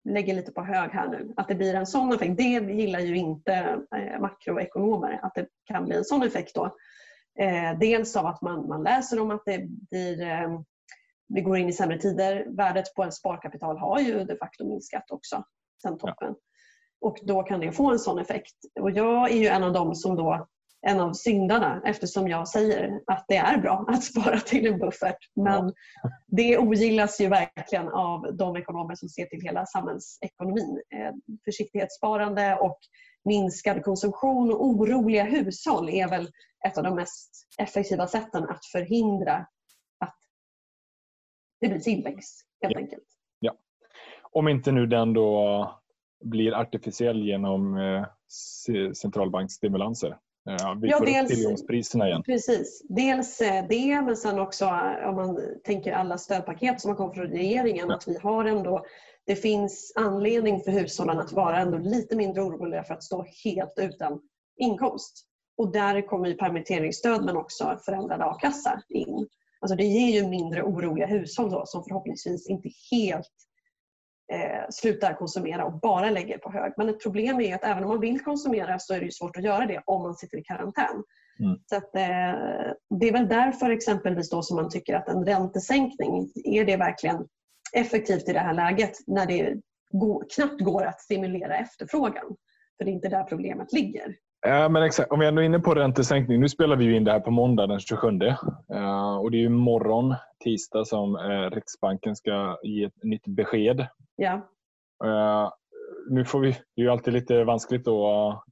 [0.05, 1.33] lägger lite på hög här nu.
[1.37, 3.55] Att det blir en sån effekt, det gillar ju inte
[3.97, 6.65] eh, makroekonomer, att det kan bli en sån effekt då.
[7.39, 10.61] Eh, dels av att man, man läser om att det blir eh,
[11.35, 12.47] vi går in i sämre tider.
[12.49, 15.45] Värdet på en sparkapital har ju de facto minskat också
[15.83, 16.15] sen toppen.
[16.21, 16.35] Ja.
[17.01, 18.55] Och då kan det få en sån effekt.
[18.81, 20.49] Och jag är ju en av dem som då
[20.83, 25.29] en av syndarna eftersom jag säger att det är bra att spara till en buffert.
[25.37, 25.73] Men
[26.27, 30.83] det ogillas ju verkligen av de ekonomer som ser till hela samhällsekonomin.
[30.95, 31.15] Eh,
[31.45, 32.79] försiktighetssparande och
[33.25, 36.29] minskad konsumtion och oroliga hushåll är väl
[36.67, 39.47] ett av de mest effektiva sätten att förhindra
[39.99, 40.19] att
[41.61, 42.79] det blir tillväxt helt ja.
[42.79, 43.05] enkelt.
[43.39, 43.55] Ja.
[44.23, 45.81] Om inte nu den då
[46.25, 48.05] blir artificiell genom eh,
[48.93, 50.19] centralbanksstimulanser.
[50.45, 52.23] Ja, vi får dels, upp tillgångspriserna igen.
[52.23, 52.83] Precis.
[52.89, 57.17] Dels eh, det, men sen också eh, om man tänker alla stödpaket som har kommit
[57.17, 57.89] från regeringen.
[57.89, 57.95] Ja.
[57.95, 58.85] Att vi har ändå,
[59.27, 63.75] det finns anledning för hushållen att vara ändå lite mindre oroliga för att stå helt
[63.77, 64.21] utan
[64.61, 65.27] inkomst.
[65.57, 69.29] Och där kommer ju permitteringsstöd men också förändrad a-kassa in.
[69.61, 73.50] Alltså det ger ju mindre oroliga hushåll då, som förhoppningsvis inte helt
[74.31, 76.73] eh, slutar konsumera och bara lägger på hög.
[76.77, 79.45] Men ett problem är att även om man vill konsumera så är det svårt att
[79.45, 81.03] göra det om man sitter i karantän.
[81.41, 81.59] Mm.
[81.67, 86.33] Så att, eh, det är väl därför exempelvis då som man tycker att en räntesänkning,
[86.45, 87.27] är det verkligen
[87.73, 89.55] effektivt i det här läget när det
[89.91, 92.37] går, knappt går att stimulera efterfrågan?
[92.79, 94.15] För det är inte där problemet ligger.
[94.47, 95.13] Ja, men exakt.
[95.13, 96.41] Om vi ändå är inne på räntesänkning.
[96.41, 98.09] Nu spelar vi in det här på måndag den 27.
[98.09, 100.15] Uh, och det är ju imorgon,
[100.45, 103.87] tisdag, som uh, Riksbanken ska ge ett nytt besked.
[104.21, 104.35] Ja.
[105.05, 105.51] Uh,
[106.11, 108.45] nu får vi, det är ju alltid lite vanskligt att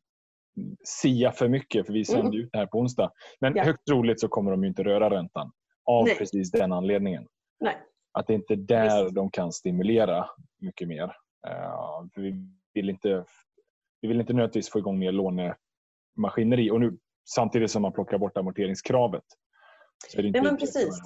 [0.85, 2.41] sia för mycket för vi sänder mm.
[2.41, 3.11] ut det här på onsdag.
[3.41, 3.65] Men ja.
[3.65, 5.53] högt troligt så kommer de inte röra räntan
[5.85, 6.19] av Nej.
[6.19, 7.27] precis den anledningen.
[7.61, 7.77] Nej.
[8.13, 9.15] Att det inte är där Visst.
[9.15, 11.17] de kan stimulera mycket mer.
[12.15, 12.35] för vi
[12.75, 13.25] vill inte
[14.01, 16.71] vi vill inte nödvändigtvis få igång mer lånemaskineri.
[16.71, 19.25] Och nu, samtidigt som man plockar bort amorteringskravet.
[20.09, 21.01] Så är det inte Nej, men precis.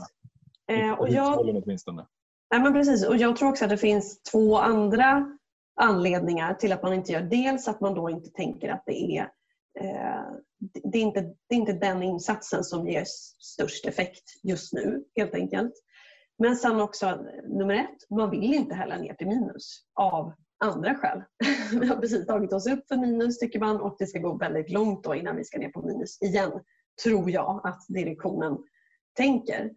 [0.70, 2.07] Eh, och jag, åtminstone.
[2.52, 3.06] Nej, men precis.
[3.06, 5.38] Och jag tror också att det finns två andra
[5.80, 7.22] anledningar till att man inte gör.
[7.22, 9.22] Dels att man då inte tänker att det är
[9.80, 10.22] eh,
[10.82, 13.04] det, är inte, det är inte den insatsen som ger
[13.38, 15.72] störst effekt just nu helt enkelt.
[16.38, 20.32] Men sen också nummer ett, man vill inte heller ner till minus av
[20.64, 21.22] andra skäl.
[21.80, 24.70] vi har precis tagit oss upp för minus tycker man och det ska gå väldigt
[24.70, 26.52] långt då innan vi ska ner på minus igen.
[27.04, 28.58] Tror jag att direktionen
[29.16, 29.70] tänker.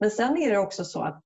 [0.00, 1.24] Men sen är det också så att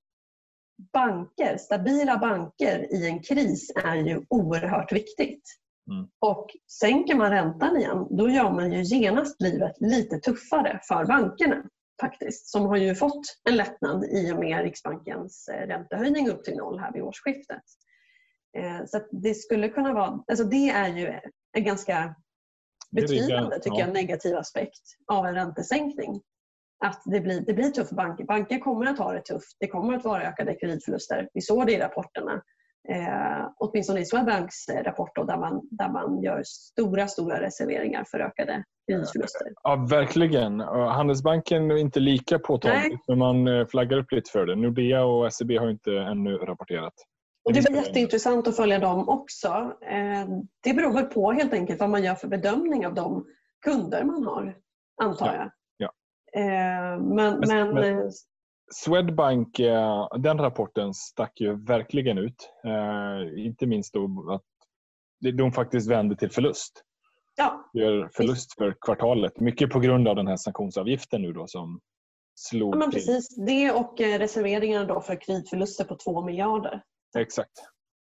[0.93, 5.43] banker, stabila banker i en kris är ju oerhört viktigt.
[5.91, 6.09] Mm.
[6.19, 6.47] Och
[6.81, 11.65] sänker man räntan igen då gör man ju genast livet lite tuffare för bankerna
[12.01, 12.49] faktiskt.
[12.49, 16.79] Som har ju fått en lättnad i och med Riksbankens eh, räntehöjning upp till noll
[16.79, 17.63] här vid årsskiftet.
[18.59, 21.21] Eh, så det skulle kunna vara, alltså det är ju
[21.53, 22.15] en ganska
[22.91, 26.21] betydande tycker jag, negativ aspekt av en räntesänkning.
[26.85, 28.25] Att det blir, det blir tufft för banker.
[28.25, 29.57] Banker kommer att ha det tufft.
[29.61, 31.29] Det kommer att vara ökade kreditförluster.
[31.35, 32.43] Vi såg det i rapporterna.
[32.89, 38.21] Eh, åtminstone i Swedbanks rapport då, där, man, där man gör stora, stora reserveringar för
[38.21, 39.47] ökade kreditförluster.
[39.63, 40.61] Ja, verkligen.
[40.61, 44.57] Handelsbanken är inte lika påtagligt, men man eh, flaggar upp lite för det.
[44.57, 46.95] Nordea och SEB har inte ännu rapporterat.
[47.45, 49.49] Och det blir jätteintressant att följa dem också.
[49.91, 50.29] Eh,
[50.63, 53.25] det beror väl på helt enkelt vad man gör för bedömning av de
[53.65, 54.57] kunder man har,
[55.03, 55.51] antar jag.
[56.33, 58.09] Eh, men, men, men, eh,
[58.75, 59.57] Swedbank,
[60.19, 62.53] den rapporten stack ju verkligen ut.
[63.37, 64.43] Inte minst då att
[65.35, 66.83] de faktiskt vände till förlust.
[67.37, 67.71] Ja.
[67.73, 69.41] Gör förlust för kvartalet.
[69.41, 71.81] Mycket på grund av den här sanktionsavgiften nu då som
[72.35, 76.83] slog ja, men Precis, det och reserveringarna då för kreditförluster på 2 miljarder.
[77.19, 77.53] Exakt.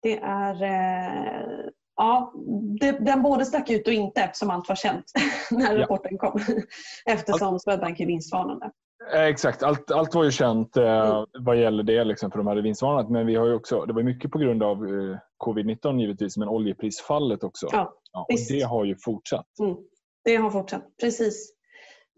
[0.01, 1.69] Det är...
[1.99, 2.33] Ja,
[2.79, 5.05] det, den både stack ut och inte eftersom allt var känt
[5.51, 5.81] när ja.
[5.81, 6.39] rapporten kom.
[7.05, 8.71] Eftersom allt, Swedbank är vinstvarnande.
[9.13, 11.25] Eh, exakt, allt, allt var ju känt eh, mm.
[11.39, 13.09] vad gäller det, liksom, för de hade vinstvarnat.
[13.09, 17.43] Men vi har också, det var mycket på grund av eh, covid-19 givetvis, men oljeprisfallet
[17.43, 17.67] också.
[17.71, 19.59] Ja, ja, och det har ju fortsatt.
[19.59, 19.75] Mm.
[20.23, 21.53] Det har fortsatt, precis.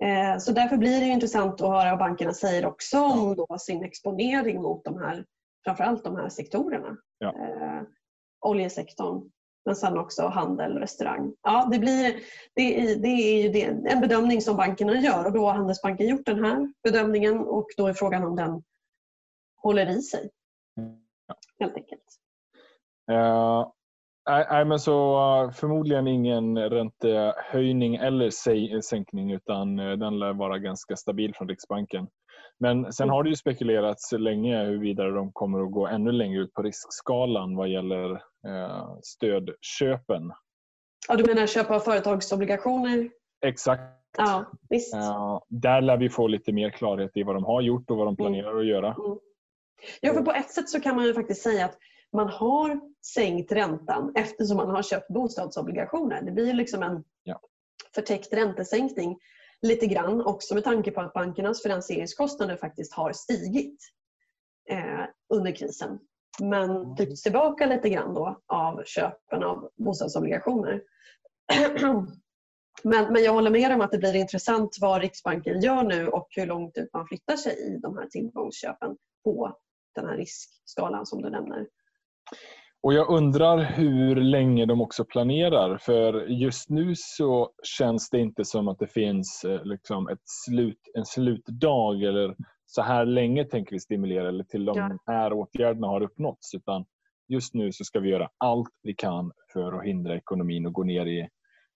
[0.03, 3.83] Eh, så därför blir det intressant att höra vad bankerna säger också om då sin
[3.83, 5.25] exponering mot de här
[5.65, 6.97] framförallt de här sektorerna.
[7.17, 7.27] Ja.
[7.27, 7.83] Eh,
[8.45, 9.29] oljesektorn,
[9.65, 11.33] men sen också handel, restaurang.
[11.43, 12.13] Ja, det, blir,
[12.55, 16.25] det, det är ju det, en bedömning som bankerna gör och då har Handelsbanken gjort
[16.25, 18.63] den här bedömningen och då är frågan om den
[19.57, 20.29] håller i sig.
[21.27, 21.35] Ja.
[21.59, 22.03] Helt enkelt.
[23.11, 23.67] Uh,
[24.29, 28.29] nej, men så uh, förmodligen ingen räntehöjning eller
[28.81, 32.07] sänkning utan uh, den lär vara ganska stabil från Riksbanken.
[32.59, 36.53] Men sen har det ju spekulerats länge huruvida de kommer att gå ännu längre ut
[36.53, 38.21] på riskskalan vad gäller
[39.03, 40.31] stödköpen.
[41.07, 43.09] Ja, du menar köpa företagsobligationer?
[43.45, 44.01] Exakt.
[44.17, 44.93] Ja, visst.
[44.93, 48.07] Eh, där lär vi få lite mer klarhet i vad de har gjort och vad
[48.07, 48.15] de mm.
[48.15, 48.87] planerar att göra.
[48.87, 49.17] Mm.
[50.01, 51.77] Ja, för på ett sätt så kan man ju faktiskt säga att
[52.13, 56.21] man har sänkt räntan eftersom man har köpt bostadsobligationer.
[56.21, 57.39] Det blir liksom en ja.
[57.95, 59.17] förtäckt räntesänkning
[59.61, 63.79] lite grann också med tanke på att bankernas finansieringskostnader faktiskt har stigit
[64.69, 65.99] eh, under krisen.
[66.41, 70.81] Men tryckts tillbaka lite grann då av köpen av bostadsobligationer.
[72.83, 76.27] men, men jag håller med om att det blir intressant vad Riksbanken gör nu och
[76.29, 79.55] hur långt ut man flyttar sig i de här tillgångsköpen på
[79.95, 81.67] den här riskskalan som du nämner.
[82.83, 85.77] Och Jag undrar hur länge de också planerar.
[85.77, 90.79] För just nu så känns det inte som att det finns eh, liksom ett slut,
[90.93, 92.35] en slutdag eller
[92.73, 96.53] så här länge tänker vi stimulera eller till de här åtgärderna har uppnåtts.
[96.55, 96.85] Utan
[97.27, 100.83] just nu så ska vi göra allt vi kan för att hindra ekonomin att gå
[100.83, 101.27] ner i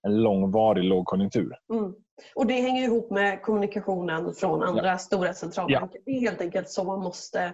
[0.08, 1.56] en långvarig lågkonjunktur.
[1.74, 1.94] Mm.
[2.36, 4.98] Och Det hänger ihop med kommunikationen från andra ja.
[4.98, 5.98] stora centralbanker.
[5.98, 6.02] Ja.
[6.06, 7.54] Det är helt enkelt så man måste,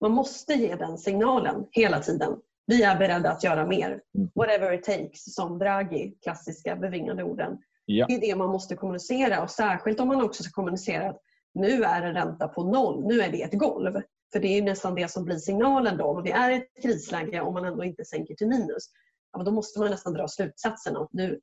[0.00, 4.00] man måste ge den signalen hela tiden vi är beredda att göra mer.
[4.18, 4.30] Mm.
[4.34, 7.58] Whatever it takes, som Draghi, klassiska bevingade orden.
[7.84, 8.06] Ja.
[8.06, 11.20] Det är det man måste kommunicera och särskilt om man också ska kommunicera att
[11.54, 14.02] nu är en ränta på noll, nu är det ett golv.
[14.32, 16.04] För det är nästan det som blir signalen då.
[16.04, 18.90] Om det är ett krisläge om man ändå inte sänker till minus,
[19.32, 21.40] ja, då måste man nästan dra slutsatsen att nu,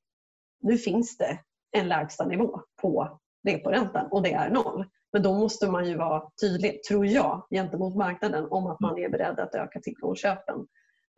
[0.61, 1.39] nu finns det
[1.71, 4.85] en lägsta nivå på reporäntan och det är noll.
[5.13, 9.09] Men då måste man ju vara tydlig, tror jag, gentemot marknaden om att man är
[9.09, 10.67] beredd att öka tillgångsköpen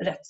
[0.04, 0.28] rätt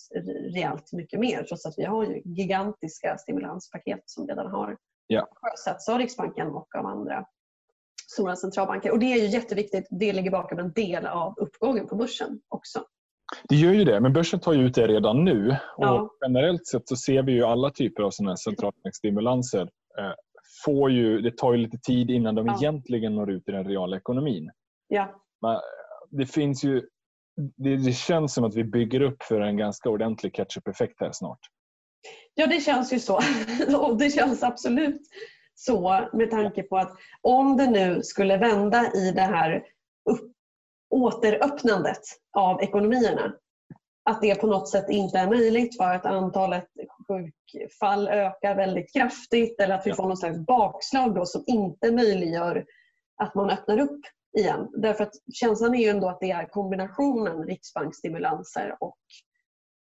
[0.54, 5.28] rejält mycket mer trots att vi har ju gigantiska stimulanspaket som redan har ja.
[5.32, 7.26] sjösatts av Riksbanken och av andra
[8.14, 8.92] stora centralbanker.
[8.92, 9.88] Och Det är ju jätteviktigt.
[9.90, 12.84] Det ligger bakom en del av uppgången på börsen också.
[13.50, 15.56] Det gör ju det, men börsen tar ju ut det redan nu.
[15.78, 16.02] Ja.
[16.02, 19.62] Och generellt sett så ser vi ju alla typer av sådana centralbanksstimulanser
[20.00, 20.12] eh,
[20.66, 22.58] får ju, det tar ju lite tid innan de ja.
[22.58, 24.52] egentligen når ut i den reala ekonomin.
[24.88, 25.22] Ja.
[25.42, 25.60] Men
[26.10, 26.82] det finns ju
[27.58, 31.40] det, det, känns som att vi bygger upp för en ganska ordentlig catch-up-effekt här snart.
[32.34, 33.20] Ja, det känns ju så.
[34.00, 35.02] Det känns absolut
[35.66, 36.92] så med tanke på att
[37.22, 39.64] om det nu skulle vända i det här
[40.10, 40.32] upp,
[40.90, 42.02] återöppnandet
[42.38, 43.34] av ekonomierna
[44.10, 46.68] att det på något sätt inte är möjligt för att antalet
[47.08, 52.66] sjukfall ökar väldigt kraftigt eller att vi får någon slags bakslag då som inte möjliggör
[53.18, 54.02] att man öppnar upp
[54.38, 54.68] igen.
[54.74, 58.98] Därför att känslan är ju ändå att det är kombinationen riksbanksstimulanser och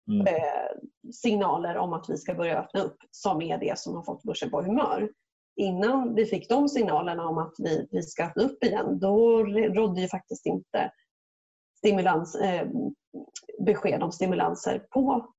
[0.09, 0.27] mm.
[0.27, 4.23] eh, signaler om att vi ska börja öppna upp som är det som har fått
[4.23, 5.09] börsen på humör.
[5.57, 10.01] Innan vi fick de signalerna om att vi, vi ska öppna upp igen då rådde
[10.01, 10.93] ju faktiskt inte
[11.79, 12.69] stimulans, eh,
[13.59, 15.35] besked om stimulanser på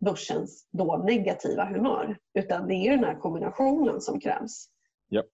[0.00, 2.18] börsens då negativa humör.
[2.34, 4.66] Utan det är den här kombinationen som krävs.
[5.10, 5.26] Yep.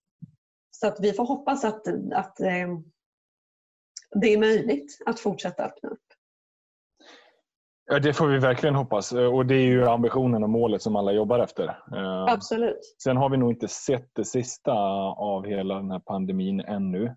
[0.70, 2.78] Så att vi får hoppas att, att eh,
[4.20, 6.09] det är möjligt att fortsätta öppna upp.
[7.90, 9.12] Ja, det får vi verkligen hoppas.
[9.12, 11.64] Och Det är ju ambitionen och målet som alla jobbar efter.
[11.96, 12.78] Eh, Absolut.
[13.02, 14.72] Sen har vi nog inte sett det sista
[15.16, 17.16] av hela den här pandemin ännu.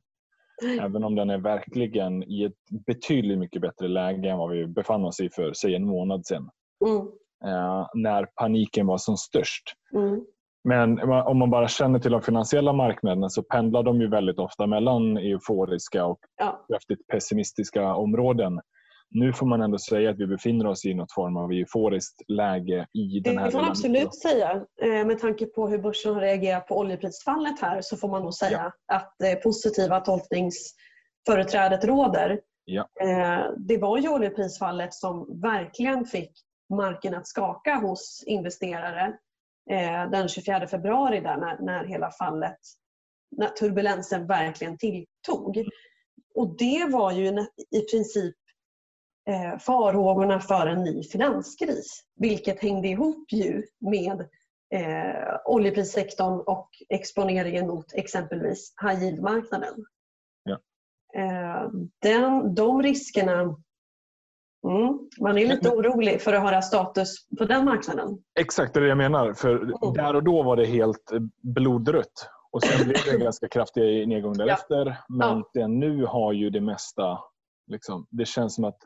[0.82, 5.06] Även om den är verkligen i ett betydligt mycket bättre läge än vad vi befann
[5.06, 6.50] oss i för säg en månad sedan.
[6.86, 7.08] Mm.
[7.46, 9.64] Eh, när paniken var som störst.
[9.96, 10.26] Mm.
[10.64, 14.68] Men om man bara känner till de finansiella marknaderna så pendlar de ju väldigt ofta
[14.68, 16.66] mellan euforiska och ja.
[16.70, 18.60] kraftigt pessimistiska områden.
[19.14, 22.88] Nu får man ändå säga att vi befinner oss i något form av euforiskt läge
[22.94, 23.46] i den här...
[23.46, 24.66] Det får man absolut säga.
[24.82, 28.34] Eh, med tanke på hur börsen har reagerat på oljeprisfallet här så får man nog
[28.34, 28.96] säga ja.
[28.96, 32.40] att det positiva tolkningsföreträdet råder.
[32.66, 32.90] Ja.
[33.02, 36.32] Eh, det var ju oljeprisfallet som verkligen fick
[36.70, 39.18] marken att skaka hos investerare
[39.72, 42.58] eh, den 24 februari där när, när hela fallet,
[43.38, 45.58] när turbulensen verkligen tilltog.
[45.58, 45.70] Mm.
[46.36, 47.28] Och det var ju
[47.72, 48.36] i princip
[49.30, 52.04] eh, farhågorna för en ny finanskris.
[52.16, 54.22] Vilket hängde ihop ju med
[54.74, 59.86] eh, oljeprissektorn och exponeringen mot exempelvis high yield-marknaden.
[60.44, 60.60] Ja.
[61.16, 61.70] Eh,
[62.02, 63.42] den, de riskerna
[64.68, 68.18] mm, man är lite orolig för att höra status på den marknaden.
[68.40, 69.34] Exakt, det är det jag menar.
[69.34, 69.94] För mm.
[69.94, 72.30] Där och då var det helt blodrött.
[72.52, 74.86] Och Sen blev det en ganska kraftig nedgång därefter.
[74.86, 74.96] Ja.
[75.10, 75.68] Men ja.
[75.68, 77.20] nu har ju det mesta
[77.68, 78.08] Liksom.
[78.10, 78.78] Det känns som att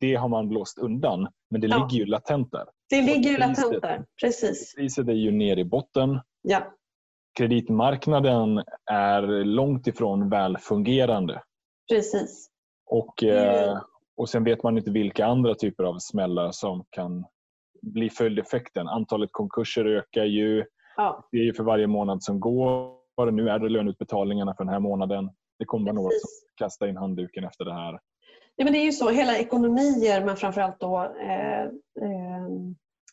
[0.00, 1.76] det har man blåst undan, men det ja.
[1.76, 2.64] ligger ju latent där.
[2.90, 4.74] Det ligger ju latent där, precis.
[4.74, 6.20] Priset är ju nere i botten.
[6.42, 6.72] Ja.
[7.38, 11.42] Kreditmarknaden är långt ifrån välfungerande.
[11.90, 12.50] Precis.
[12.86, 13.78] Och, mm.
[14.16, 17.24] och Sen vet man inte vilka andra typer av smällar som kan
[17.82, 18.88] bli följdeffekten.
[18.88, 20.64] Antalet konkurser ökar ju.
[20.96, 21.28] Ja.
[21.32, 22.96] Det är ju för varje månad som går.
[23.30, 25.30] Nu är det löneutbetalningarna för den här månaden.
[25.58, 27.98] Det kommer vara några som kastar in handduken efter det här.
[28.56, 31.62] Ja, men det är ju så, hela ekonomier men framförallt då eh,
[32.02, 32.48] eh,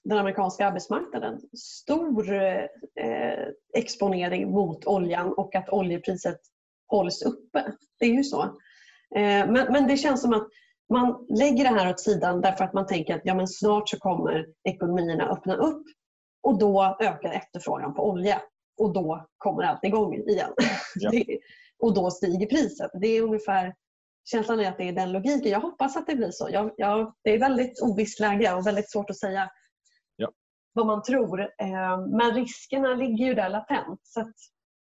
[0.03, 1.41] den amerikanska arbetsmarknaden.
[1.57, 6.39] Stor eh, exponering mot oljan och att oljepriset
[6.87, 7.73] hålls uppe.
[7.99, 8.41] Det är ju så.
[9.15, 10.47] Eh, men, men det känns som att
[10.89, 13.97] man lägger det här åt sidan därför att man tänker att ja, men snart så
[13.97, 15.85] kommer ekonomierna öppna upp
[16.43, 18.41] och då ökar efterfrågan på olja
[18.77, 20.53] och då kommer allt igång igen.
[20.95, 21.11] Ja.
[21.79, 22.91] och då stiger priset.
[22.93, 23.73] Det är ungefär
[24.25, 25.51] känslan är att det är den logiken.
[25.51, 26.49] Jag hoppas att det blir så.
[26.51, 29.49] Jag, jag, det är väldigt ovisst läge och väldigt svårt att säga
[30.15, 30.31] ja.
[30.73, 31.41] vad man tror.
[31.41, 33.99] Eh, men riskerna ligger ju där latent.
[34.03, 34.31] Så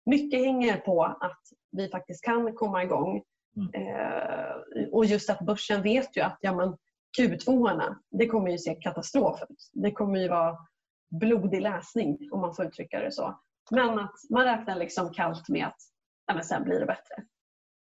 [0.05, 1.41] mycket hänger på att
[1.71, 3.23] vi faktiskt kan komma igång.
[3.57, 3.87] Mm.
[3.87, 6.77] Eh, och just att börsen vet ju att ja, men
[7.19, 9.69] Q2 det kommer ju se katastrof ut.
[9.73, 10.57] Det kommer ju vara
[11.19, 13.39] blodig läsning om man får uttrycka det så.
[13.71, 15.77] Men att man räknar liksom kallt med att
[16.25, 17.15] ja, men sen blir det bättre.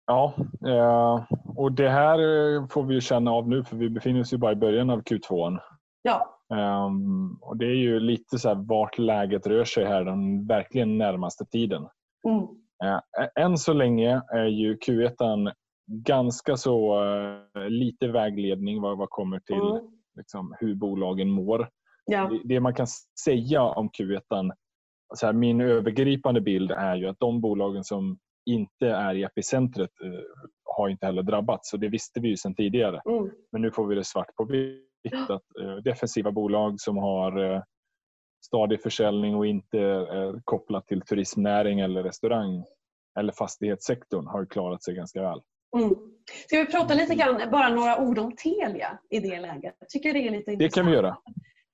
[0.08, 0.34] Ja,
[0.68, 1.24] eh,
[1.56, 2.18] och det här
[2.68, 5.60] får vi känna av nu för vi befinner oss ju bara i början av Q2.
[6.02, 6.40] Ja.
[6.54, 10.98] Ehm, och Det är ju lite så här vart läget rör sig här den verkligen
[10.98, 11.88] närmaste tiden.
[12.28, 12.44] Mm.
[12.84, 15.52] Eh, än så länge är ju Q1
[15.88, 17.04] ganska så
[17.56, 19.82] eh, lite vägledning vad, vad kommer till mm.
[20.18, 21.70] liksom, hur bolagen mår.
[22.06, 22.30] Ja.
[22.30, 22.88] Det, det, man kan
[23.26, 24.52] säga om Q1
[25.16, 30.02] så här, min övergripande bild är ju att de bolagen som inte är i epicentret
[30.04, 30.20] eh,
[30.64, 31.70] har inte heller drabbats.
[31.70, 33.02] Så det visste vi ju sedan tidigare.
[33.10, 33.32] Mm.
[33.52, 37.62] Men nu får vi det svart på vitt att eh, defensiva bolag som har eh,
[38.46, 42.64] stadig försäljning och inte är kopplat till turismnäring eller restaurang
[43.20, 45.42] eller fastighetssektorn har klarat sig ganska väl.
[45.78, 45.96] Mm.
[46.48, 49.76] Ska vi prata lite grann, bara några ord om Telia i det läget?
[49.80, 51.18] Jag tycker det är lite Det kan vi göra.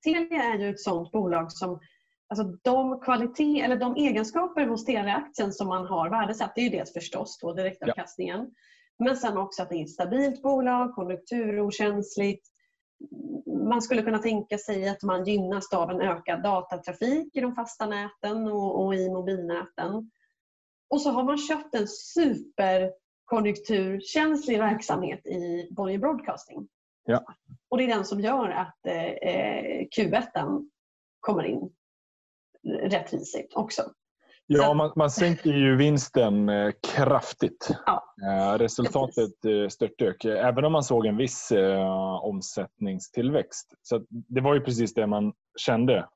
[0.04, 1.80] Telia är ju ett sådant bolag som
[2.34, 6.70] Alltså de, kvalitet, eller de egenskaper hos Telia-aktien som man har värdesatt, det är ju
[6.70, 8.40] dels förstås då direktavkastningen.
[8.40, 8.48] Ja.
[9.06, 12.48] Men sen också att det är ett stabilt bolag, konjunkturokänsligt.
[13.70, 17.86] Man skulle kunna tänka sig att man gynnas av en ökad datatrafik i de fasta
[17.86, 20.12] näten och, och i mobilnäten.
[20.90, 26.68] Och så har man köpt en superkonjunkturkänslig verksamhet i Bonnier Broadcasting.
[27.06, 27.26] Ja.
[27.70, 30.68] Och det är den som gör att eh, Q1
[31.20, 31.70] kommer in
[32.64, 33.84] rättvisigt också.
[34.48, 37.70] Ja, man, man sänker ju vinsten eh, kraftigt.
[37.86, 43.74] Ja, eh, Resultatet eh, störtdök, även om man såg en viss eh, omsättningstillväxt.
[43.82, 46.08] Så det var ju precis det man kände.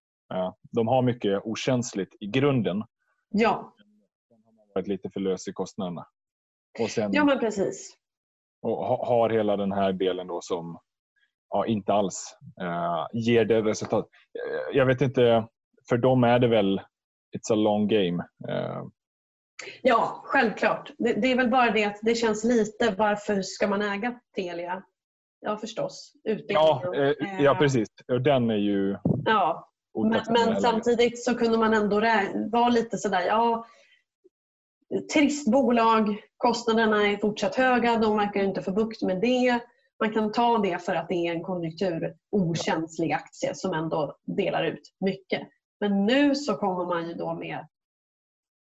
[0.72, 2.84] de har mycket okänsligt i grunden.
[3.30, 3.74] Ja.
[4.30, 6.08] De har varit lite för lös i kostnaderna.
[6.80, 7.98] Och sen, ja, men precis.
[8.62, 10.80] Och har hela den här delen då som
[11.50, 14.08] ja, inte alls eh, ger det resultat.
[14.74, 15.48] Jag vet inte
[15.90, 16.82] för dem är det väl
[17.38, 18.24] it's a long game.
[18.50, 18.88] Uh.
[19.82, 20.92] Ja, självklart.
[20.98, 24.84] Det, det, är väl bara det att det känns lite, varför ska man äga Telia?
[25.40, 26.14] Ja, förstås.
[26.48, 27.88] Ja, eh, ja, precis.
[28.24, 28.98] Den är ju...
[29.26, 32.00] Ja, men, men samtidigt så kunde man ändå
[32.52, 33.66] vara lite sådär, ja,
[35.14, 39.60] trist bolag, kostnaderna är fortsatt höga, de verkar inte få bukt med det.
[40.00, 44.94] Man kan ta det för att det är en konjunkturokänslig aktie som ändå delar ut
[45.00, 45.42] mycket.
[45.80, 47.68] Men nu så kommer man ju då med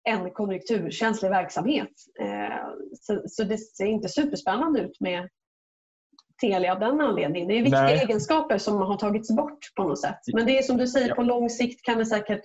[0.09, 1.91] en konjunkturkänslig verksamhet.
[2.19, 2.57] Eh,
[3.27, 5.29] så, det ser inte superspännande ut med
[6.41, 7.47] Telia av den anledningen.
[7.47, 7.99] Det är viktiga Nej.
[7.99, 10.19] egenskaper som har tagits bort på något sätt.
[10.33, 11.15] Men det är som du säger, ja.
[11.15, 12.43] på lång sikt kan det säkert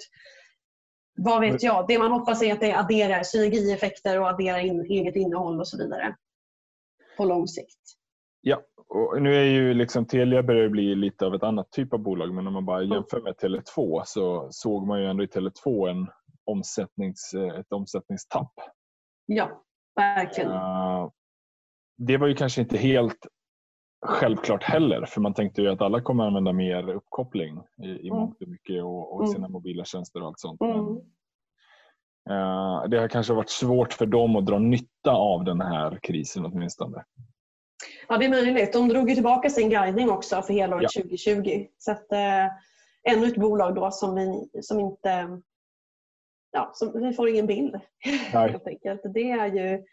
[1.21, 1.89] vad vet jag?
[1.89, 5.79] Det man hoppas är att det adderar synergieffekter och adderar in, eget innehåll och så
[5.79, 6.17] vidare.
[7.17, 7.81] På lång sikt.
[8.41, 11.99] Ja, och nu är ju liksom Telia börjar bli lite av ett annat typ av
[11.99, 15.89] bolag men om man bara jämför med Tele2 så såg man ju ändå i Tele2
[15.89, 16.09] en
[16.45, 18.53] omsättnings, ett omsättningstapp.
[19.26, 19.62] Ja,
[19.97, 20.51] verkligen.
[20.51, 21.11] Uh,
[21.97, 23.26] det var ju kanske inte helt
[24.07, 28.20] självklart heller för man tänkte ju att alla kommer använda mer uppkoppling i, i mm.
[28.20, 29.32] mångt och mycket och, och mm.
[29.32, 29.53] sina mm.
[29.53, 30.61] mobila tjänster och allt sånt.
[30.61, 30.76] Mm.
[30.76, 30.97] Men,
[32.36, 36.47] uh, det har kanske varit svårt för dem att dra nytta av den här krisen
[36.47, 37.05] åtminstone.
[38.09, 38.73] Ja, det är möjligt.
[38.73, 41.03] De drog ju tillbaka sin guidning också för helåret ja.
[41.03, 41.67] 2020.
[41.79, 42.47] Så att, eh,
[43.09, 45.41] ännu ett bolag då som, vi, som inte...
[46.53, 47.81] Ja, som, vi får ingen bild
[48.33, 49.01] helt enkelt.
[49.15, 49.85] Det, är ju,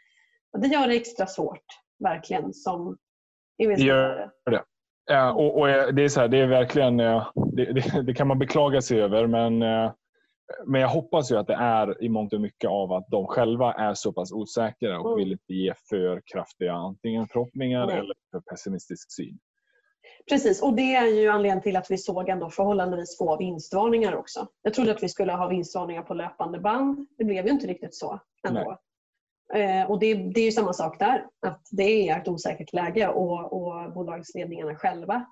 [0.58, 1.66] det gör det extra svårt,
[2.04, 2.98] verkligen, som
[3.58, 4.32] investerare.
[4.46, 4.64] Det gör det.
[5.06, 6.98] Ja, och, och, det är så här, det är verkligen...
[6.98, 9.92] Det, det, det, kan man beklaga sig över men eh,
[10.66, 13.74] men jag hoppas ju att det är i mångt och mycket av att de själva
[13.74, 15.18] är så pass osäkra och mm.
[15.20, 17.98] vill inte ge för kraftiga antingen förhoppningar Nej.
[17.98, 19.40] eller för pessimistisk syn.
[20.30, 24.48] Precis, och det är ju anledningen till att vi såg ändå förhållandevis få vinstvarningar också.
[24.62, 27.08] Jag trodde att vi skulle ha vinstvarningar på löpande band.
[27.18, 28.78] Det blev ju inte riktigt så ändå.
[29.54, 31.26] Eh, och det, det, är ju samma sak där.
[31.48, 35.26] Att det är ett osäkert läge och, och bolagsledningarna själva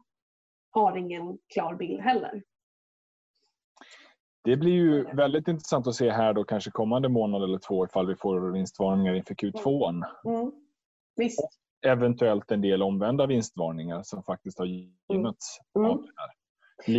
[0.71, 2.43] har ingen klar bild heller.
[4.43, 8.07] Det blir ju väldigt intressant att se här då kanske kommande månad eller två ifall
[8.07, 9.89] vi får vinstvarningar inför Q2.
[9.89, 10.03] Mm.
[10.25, 10.51] mm.
[11.15, 11.39] Visst.
[11.85, 15.91] Eventuellt en del omvända vinstvarningar som faktiskt har gynnats mm.
[15.91, 16.29] av det här.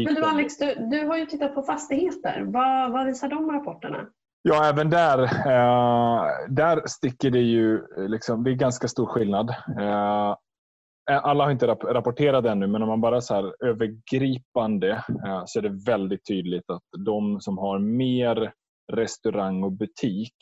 [0.05, 2.45] Men du Alex, du, du har ju tittat på fastigheter.
[2.47, 4.07] Vad, vad visar de rapporterna?
[4.43, 7.83] Ja, även där, eh, där sticker det ju...
[8.09, 9.51] Liksom, det är ganska stor skillnad.
[9.81, 10.37] Eh, Eh,
[11.07, 15.63] alla har inte rapporterat ännu, men om man bara så här övergripande eh, så är
[15.63, 18.53] det väldigt tydligt att de som har mer
[18.93, 20.35] restaurang och butik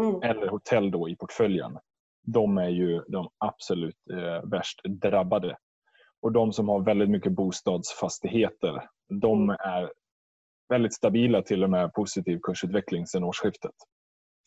[0.00, 0.22] mm.
[0.22, 1.78] eller hotell då i portföljen,
[2.26, 5.56] de är ju de absolut eh, värst drabbade.
[6.22, 8.88] Och de som har väldigt mycket bostadsfastigheter,
[9.20, 9.56] de mm.
[9.60, 9.92] är
[10.68, 13.74] väldigt stabila till och med positiv kursutveckling sedan årsskiftet.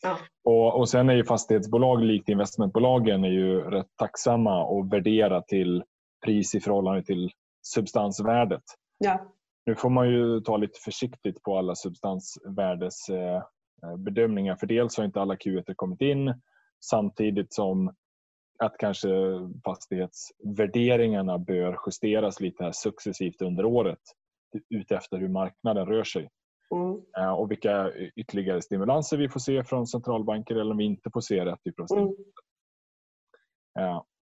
[0.02, 0.18] Ja.
[0.44, 5.84] Och, och Sen är ju fastighetsbolag likt investmentbolagen är ju rätt tacksamma och värdera till
[6.24, 7.30] pris i förhållande till
[7.62, 8.62] substansvärdet.
[8.98, 9.32] Ja.
[9.66, 15.34] Nu får man ju ta lite försiktigt på alla substansvärdesbedömningar för dels har inte alla
[15.34, 16.40] Q1 kommit in
[16.84, 17.94] samtidigt som
[18.58, 19.08] att kanske
[19.64, 24.02] fastighetsvärderingarna bör justeras lite här successivt under året
[24.70, 26.28] utefter hur marknaden rör sig.
[26.74, 27.34] Mm.
[27.34, 31.44] Och vilka ytterligare stimulanser vi får se från centralbanker eller om vi inte får se
[31.44, 32.14] rätt typ av Mm.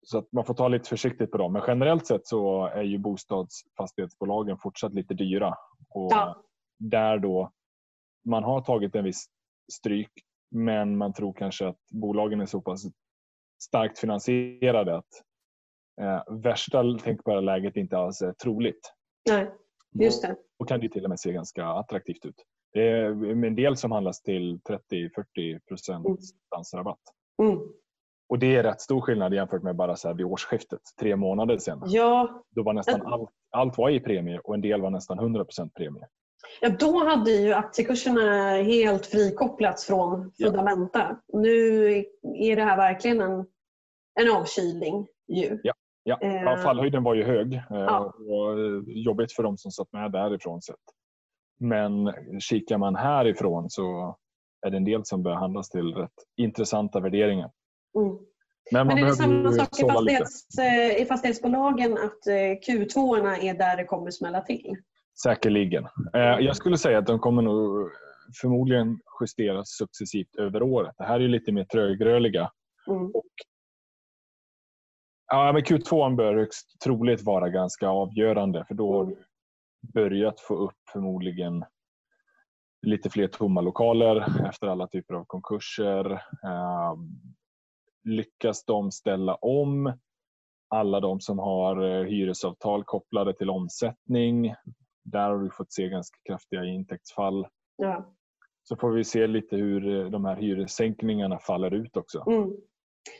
[0.06, 1.52] Så att man får ta lite försiktigt på dem.
[1.52, 5.54] Men generellt sett så är ju bostadsfastighetsbolagen fortsatt lite dyra.
[5.88, 6.42] Och Ja.
[6.78, 7.52] Där då
[8.28, 9.26] man har tagit en viss
[9.72, 10.10] stryk
[10.50, 12.84] men man tror kanske att bolagen är så pass
[13.62, 15.22] starkt finansierade att
[16.00, 18.92] eh, värsta tänkbara läget inte alls är troligt.
[19.28, 19.50] Nej,
[19.94, 20.36] just det.
[20.58, 22.34] Då kan det till och med se ganska attraktivt ut.
[22.72, 23.04] Det är
[23.44, 24.60] en del som handlas till
[24.92, 26.16] 30-40 procent Mm.
[26.74, 26.98] rabatt.
[27.42, 27.58] Mm.
[28.28, 31.58] Och det är rätt stor skillnad jämfört med bara så här vid årsskiftet, tre månader
[31.58, 31.82] sedan.
[31.86, 35.44] Ja, Då var nästan allt, allt var i premie och en del var nästan 100
[35.44, 36.06] procent premie.
[36.60, 40.46] Ja, då hade ju aktiekurserna helt frikopplats från Ja.
[40.46, 41.20] fundamenta.
[41.32, 41.86] Nu
[42.22, 43.46] är det här verkligen en,
[44.20, 45.06] en avkylning.
[45.28, 45.58] Ju.
[45.62, 45.72] Ja.
[46.04, 48.14] Ja, Eh, ja, fallhöjden var ju hög eh, Ja.
[48.18, 50.76] och eh, jobbigt för de som satt med därifrån sett.
[51.60, 54.16] Men kikar man härifrån så
[54.66, 57.50] är det en del som bör handlas till rätt intressanta värderingar.
[57.98, 58.18] Mm.
[58.72, 63.16] Men man Men är det samma sak i, fastighets, eh, i fastighetsbolagen att eh, Q2
[63.40, 64.76] är där det kommer smälla till?
[65.22, 65.84] Säkerligen.
[66.14, 67.90] Eh, Jag skulle säga att de kommer nog
[68.40, 70.94] förmodligen justeras successivt över året.
[70.98, 72.50] Det här är ju lite mer trögrörliga.
[72.90, 73.06] Mm.
[73.06, 73.24] Och,
[75.32, 79.16] ja, men Q2 bör högst troligt vara ganska avgörande för då har du
[79.94, 81.64] börjat få upp förmodligen
[82.86, 86.12] lite fler tomma lokaler efter alla typer av konkurser.
[86.44, 86.94] Eh,
[88.04, 89.92] lyckas de ställa om
[90.68, 94.54] alla de som har eh, hyresavtal kopplade till omsättning.
[95.04, 97.46] Där har du fått se ganska kraftiga intäktsfall.
[97.76, 98.14] Ja.
[98.62, 102.24] Så får vi se lite hur eh, de här hyressänkningarna faller ut också.
[102.26, 102.56] Mm.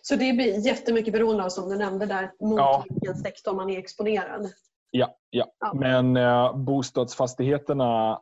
[0.02, 2.84] Så det blir jättemycket beroende av, som du nämnde där, mot Ja.
[2.90, 4.50] vilken sektor man är exponerad.
[4.90, 5.46] Ja, ja.
[5.60, 5.72] Ja.
[5.74, 8.20] men eh, bostadsfastigheterna,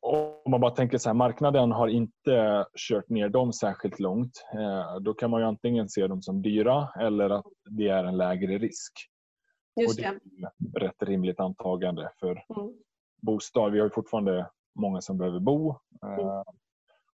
[0.00, 4.44] om man bara tänker så här, marknaden har inte kört ner dem särskilt långt.
[4.54, 8.16] Eh, då kan man ju antingen se dem som dyra eller att det är en
[8.16, 8.92] lägre risk.
[9.80, 10.42] Just och det det.
[10.44, 12.72] är ett rätt rimligt antagande för Mm.
[13.22, 13.72] bostad.
[13.72, 15.70] Vi har ju fortfarande många som behöver bo.
[16.02, 16.44] Eh, Mm.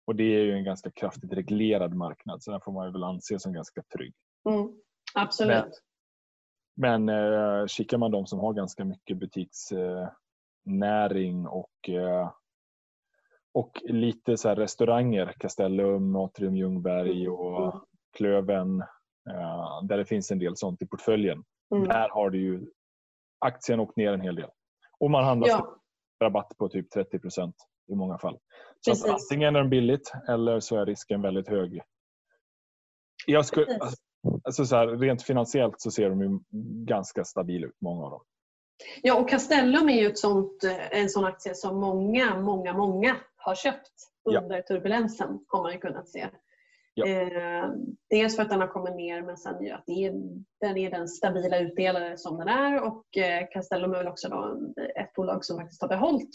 [0.07, 3.39] Och det är ju en ganska kraftigt reglerad marknad så den får man väl anse
[3.39, 4.15] som ganska trygg.
[4.49, 4.69] Mm.
[5.15, 5.83] Absolut.
[6.77, 12.31] Men eh, kikar man de som har ganska mycket butiksnäring eh, och, eh,
[13.55, 17.81] och lite så här restauranger, Castellum, Atrium Ljungberg och Mm.
[18.17, 18.81] Klöven,
[19.31, 21.45] eh, där det finns en del sånt i portföljen.
[21.75, 21.89] Mm.
[21.89, 22.67] Där har du ju
[23.39, 24.51] aktien åkt ner en hel del.
[24.99, 25.77] Och man handlar Ja,
[26.23, 27.57] rabatt på typ 30 procent
[27.89, 28.39] i många fall.
[28.81, 29.07] Så Precis.
[29.07, 31.81] antingen är den billigt eller så är risken väldigt hög.
[33.27, 33.97] Jag skulle, alltså,
[34.45, 36.39] alltså så här, rent finansiellt så ser de ju
[36.87, 38.21] ganska stabila ut, många av dem.
[39.03, 43.17] ja, och Castellum är ju ett sånt, eh, en sån aktie som många, många, många
[43.37, 43.91] har köpt
[44.27, 44.41] Ja.
[44.41, 46.29] under turbulensen har man ju kunnat se.
[46.95, 47.07] Ja.
[47.07, 47.69] Eh,
[48.11, 50.13] dels för att den har kommit ner men sen ju att det är,
[50.61, 54.59] den är den stabila utdelare som den är och eh, Castellum är väl också då
[54.97, 56.31] ett bolag som faktiskt har behållit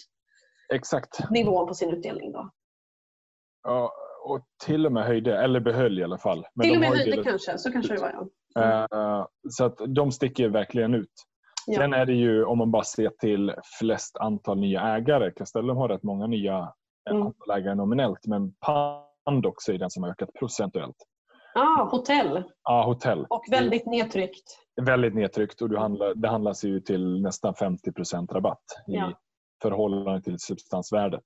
[0.73, 1.29] Exakt.
[1.31, 2.31] nivån på sin utdelning.
[2.31, 2.49] Då.
[3.63, 3.91] Ja,
[4.25, 6.47] och till och med höjde, eller behöll i alla fall.
[6.55, 8.87] Men Till och med höjde kanske, så kanske det var ja.
[8.91, 11.11] Eh, Så att de sticker verkligen ut.
[11.67, 11.79] Ja.
[11.79, 15.89] Sen är det ju, om man bara ser till flest antal nya ägare, Castellum har
[15.89, 16.57] rätt många nya
[17.09, 17.21] eh, Mm.
[17.27, 18.53] antal ägare nominellt, men
[19.25, 20.95] Pandox är den som har ökat procentuellt.
[21.55, 23.25] Ah, hotell Ja, hotell.
[23.29, 24.43] och väldigt nedtryckt.
[24.81, 29.19] Väldigt nedtryckt och du handlar, det handlas ju till nästan 50% rabatt i Ja.
[29.61, 31.23] Förhållande till substansvärdet.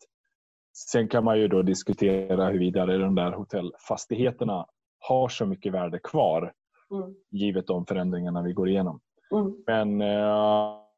[0.92, 4.66] Sen kan man ju då diskutera huruvida de där hotellfastigheterna
[5.00, 6.54] har så mycket värde kvar
[6.94, 7.14] Mm.
[7.32, 9.00] givet de förändringarna vi går igenom.
[9.32, 9.54] Mm.
[9.68, 10.08] Men, eh,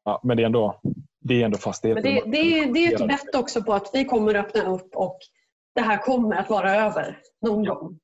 [0.04, 0.80] ja, men det är ändå,
[1.20, 2.02] det är ändå fastigheter.
[2.02, 5.18] Men det, det, det är ett bett också på att vi kommer öppna upp och
[5.74, 7.74] det här kommer att vara över någon Ja.
[7.74, 7.98] gång.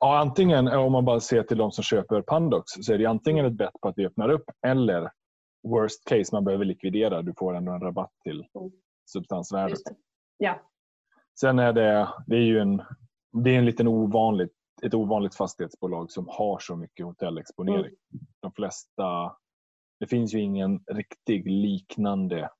[0.00, 3.46] Ja, antingen om man bara ser till de som köper Pandox så är det antingen
[3.46, 5.10] ett bett på att vi öppnar upp eller
[5.70, 7.22] worst case, man behöver likvidera.
[7.22, 8.70] Du får ändå en rabatt till Mm.
[9.10, 9.78] substansvärdet.
[10.38, 10.60] Ja.
[11.40, 12.82] Sen är det, det är ju en,
[13.44, 14.52] det är en liten ovanligt,
[14.82, 17.78] ett ovanligt fastighetsbolag som har så mycket hotellexponering.
[17.84, 18.26] Mm.
[18.40, 19.36] De flesta,
[20.00, 22.50] det finns ju ingen riktig liknande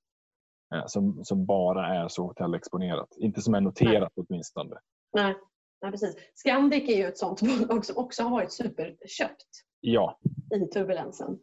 [0.74, 3.08] eh, som, som bara är så hotellexponerat.
[3.16, 4.76] Inte som är noterat åtminstone.
[5.12, 5.34] Nej.
[5.82, 6.16] Nej, precis.
[6.34, 9.46] Scandic är ju ett sånt bolag som också har varit superköpt
[9.80, 10.18] Ja,
[10.54, 11.38] i turbulensen.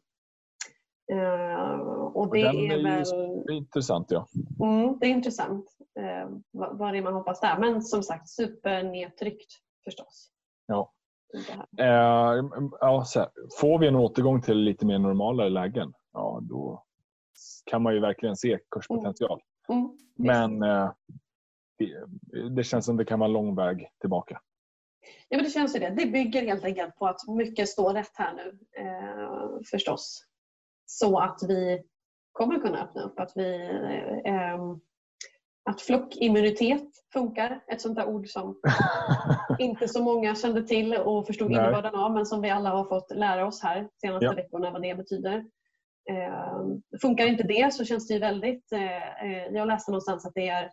[1.11, 1.79] Eh,
[2.13, 3.03] och det den är, väl
[3.45, 4.11] det är intressant.
[4.11, 4.27] Ja.
[4.61, 5.65] mm, det är intressant
[5.99, 7.59] eh, vad, vad det är man hoppas där.
[7.59, 9.51] Men som sagt supernedtryckt
[9.83, 10.29] förstås.
[10.65, 10.93] Ja.
[11.79, 12.45] Eh,
[12.79, 13.29] ja, så här,
[13.59, 16.83] får vi en återgång till lite mer normala lägen, ja, då
[17.65, 19.41] kan man ju verkligen se kurspotential.
[19.69, 20.01] Mm, visst.
[20.15, 20.91] Men eh,
[21.77, 24.41] det, det känns som det kan vara en lång väg tillbaka.
[25.29, 25.89] Ja, men det känns ju det.
[25.89, 30.25] Det bygger helt enkelt på att mycket står rätt här nu eh, förstås.
[30.86, 31.84] Så att vi
[32.31, 33.19] kommer kunna öppna upp.
[33.19, 33.69] Att, vi,
[34.25, 34.59] eh,
[35.69, 37.63] att flockimmunitet funkar.
[37.67, 38.59] Ett sånt där ord som
[39.59, 43.11] inte så många kände till och förstod innebörden av men som vi alla har fått
[43.15, 44.34] lära oss här senaste ja.
[44.34, 45.45] veckorna vad det betyder.
[46.09, 46.61] Eh,
[47.01, 48.71] funkar inte det så känns det ju väldigt...
[48.71, 50.71] Eh, eh, jag läste någonstans att det är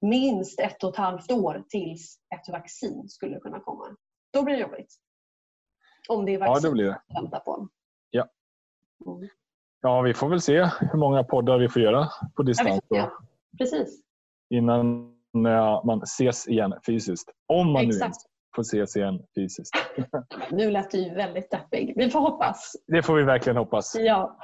[0.00, 3.96] minst ett och ett halvt år tills ett vaccin skulle kunna komma.
[4.32, 4.94] Då blir det jobbigt.
[6.08, 6.94] Om det är vaccin ja, det blir det.
[6.94, 7.68] att vänta på.
[9.82, 10.00] Ja.
[10.00, 12.80] Vi får väl se hur många poddar vi får göra på distans.
[12.88, 13.12] Ja,
[13.58, 14.00] precis.
[14.50, 15.12] Innan
[15.84, 17.30] man ses igen fysiskt.
[17.46, 18.16] Om man Exakt.
[18.16, 19.74] nu får ses igen fysiskt.
[20.50, 21.92] Nu lät du väldigt deppig.
[21.96, 22.72] Vi får hoppas.
[22.86, 23.96] Det får vi verkligen hoppas.
[23.98, 24.36] Ja.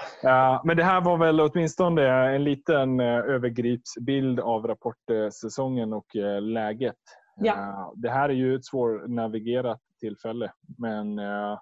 [0.64, 6.96] Men det här var väl åtminstone en liten eh, övergripsbild av rapportsäsongen och eh, läget.
[7.36, 7.92] Ja.
[7.96, 11.59] Det här är ju ett svårnavigerat tillfälle men eh,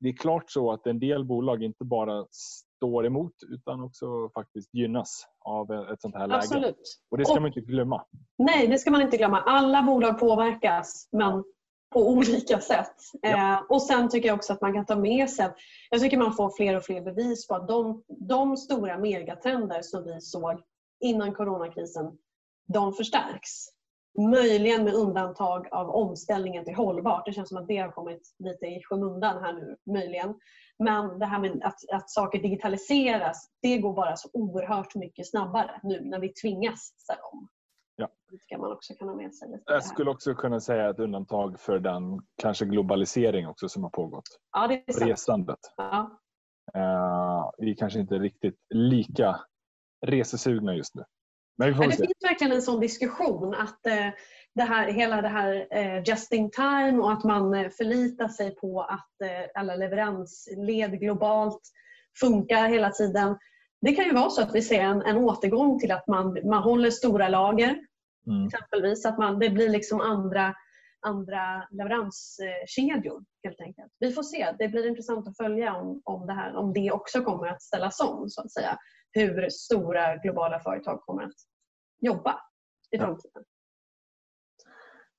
[0.00, 2.26] det är klart så att en del bolag inte bara
[2.76, 6.38] står emot utan också faktiskt gynnas av ett sånt här läge.
[6.38, 7.00] Absolut.
[7.10, 8.04] Och det ska och, man inte glömma.
[8.38, 9.40] Nej, det ska man inte glömma.
[9.40, 11.44] Alla bolag påverkas men
[11.94, 12.94] på olika sätt.
[13.22, 13.54] Ja.
[13.54, 15.50] Eh, och Sen tycker jag också att man kan ta med sig,
[15.90, 20.04] jag tycker man får fler och fler bevis på att de, de stora megatrender som
[20.04, 20.62] vi såg
[21.00, 22.18] innan coronakrisen,
[22.72, 23.77] de förstärks.
[24.18, 27.26] Möjligen med undantag av omställningen till hållbart.
[27.26, 30.34] Det känns som att det har kommit lite i skymundan här nu, möjligen.
[30.78, 35.80] Men det här med att, att saker digitaliseras, det går bara så oerhört mycket snabbare
[35.82, 37.48] nu när vi tvingas ställa om.
[37.96, 38.08] Ja.
[38.30, 39.62] Det ska man också kunna med sig.
[39.64, 44.38] Jag skulle också kunna säga ett undantag för den kanske globalisering också som har pågått.
[44.52, 45.10] Ja, det är sant.
[45.10, 45.58] Resandet.
[45.76, 46.18] Ja.
[46.76, 49.40] Uh, vi är kanske inte riktigt lika
[50.06, 51.04] resesugna just nu.
[51.58, 54.10] Men det finns verkligen en sån diskussion att uh,
[54.54, 58.82] det här, hela det här uh, just in time och att man förlitar sig på
[58.82, 61.60] att alla leveransled globalt
[62.20, 63.38] funkar hela tiden.
[63.80, 66.62] Det kan ju vara så att vi ser en, en återgång till att man, man
[66.62, 67.78] håller stora lager
[68.28, 68.46] Mm.
[68.46, 70.54] Exempelvis att man, det blir liksom andra,
[71.00, 73.92] andra leveranskedjor helt enkelt.
[73.98, 74.54] Vi får se.
[74.58, 78.00] Det blir intressant att följa om, om, det, här, om det också kommer att ställas
[78.00, 78.28] om.
[78.28, 78.78] Så att säga.
[79.12, 81.40] Hur stora globala företag kommer att
[82.00, 82.40] jobba
[82.90, 83.44] i framtiden.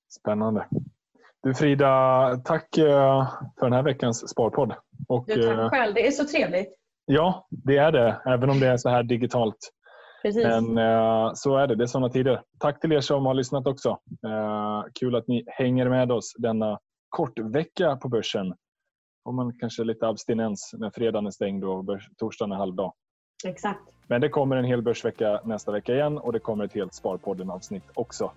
[0.10, 0.68] Spännande.
[1.44, 3.28] Du Frida, tack eh,
[3.60, 4.74] för den här veckans Sparpodd.
[5.08, 5.94] Och, du, tack eh, själv.
[5.94, 6.76] Det är så trevligt.
[7.06, 8.22] Ja, det är det.
[8.26, 9.58] Även om det är så här digitalt.
[10.22, 10.46] Precis.
[10.46, 11.76] Men eh, så är det.
[11.76, 12.42] Det är sådana tider.
[12.60, 13.98] Tack till er som har lyssnat också.
[15.00, 18.54] Kul att ni hänger med oss denna kortvecka på börsen.
[19.24, 21.86] Får man kanske lite abstinens när fredagen är stängd och
[22.18, 22.94] torsdagen är halvdag.
[23.44, 23.82] Exakt.
[24.08, 27.84] Men det kommer en hel börsvecka nästa vecka igen och det kommer ett helt Sparpodden-avsnitt
[27.94, 28.32] också.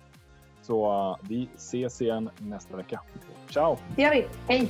[0.61, 3.01] Så uh, vi ses igen nästa vecka.
[3.49, 3.77] Ciao!
[3.95, 4.25] Det gör vi.
[4.47, 4.69] Hej!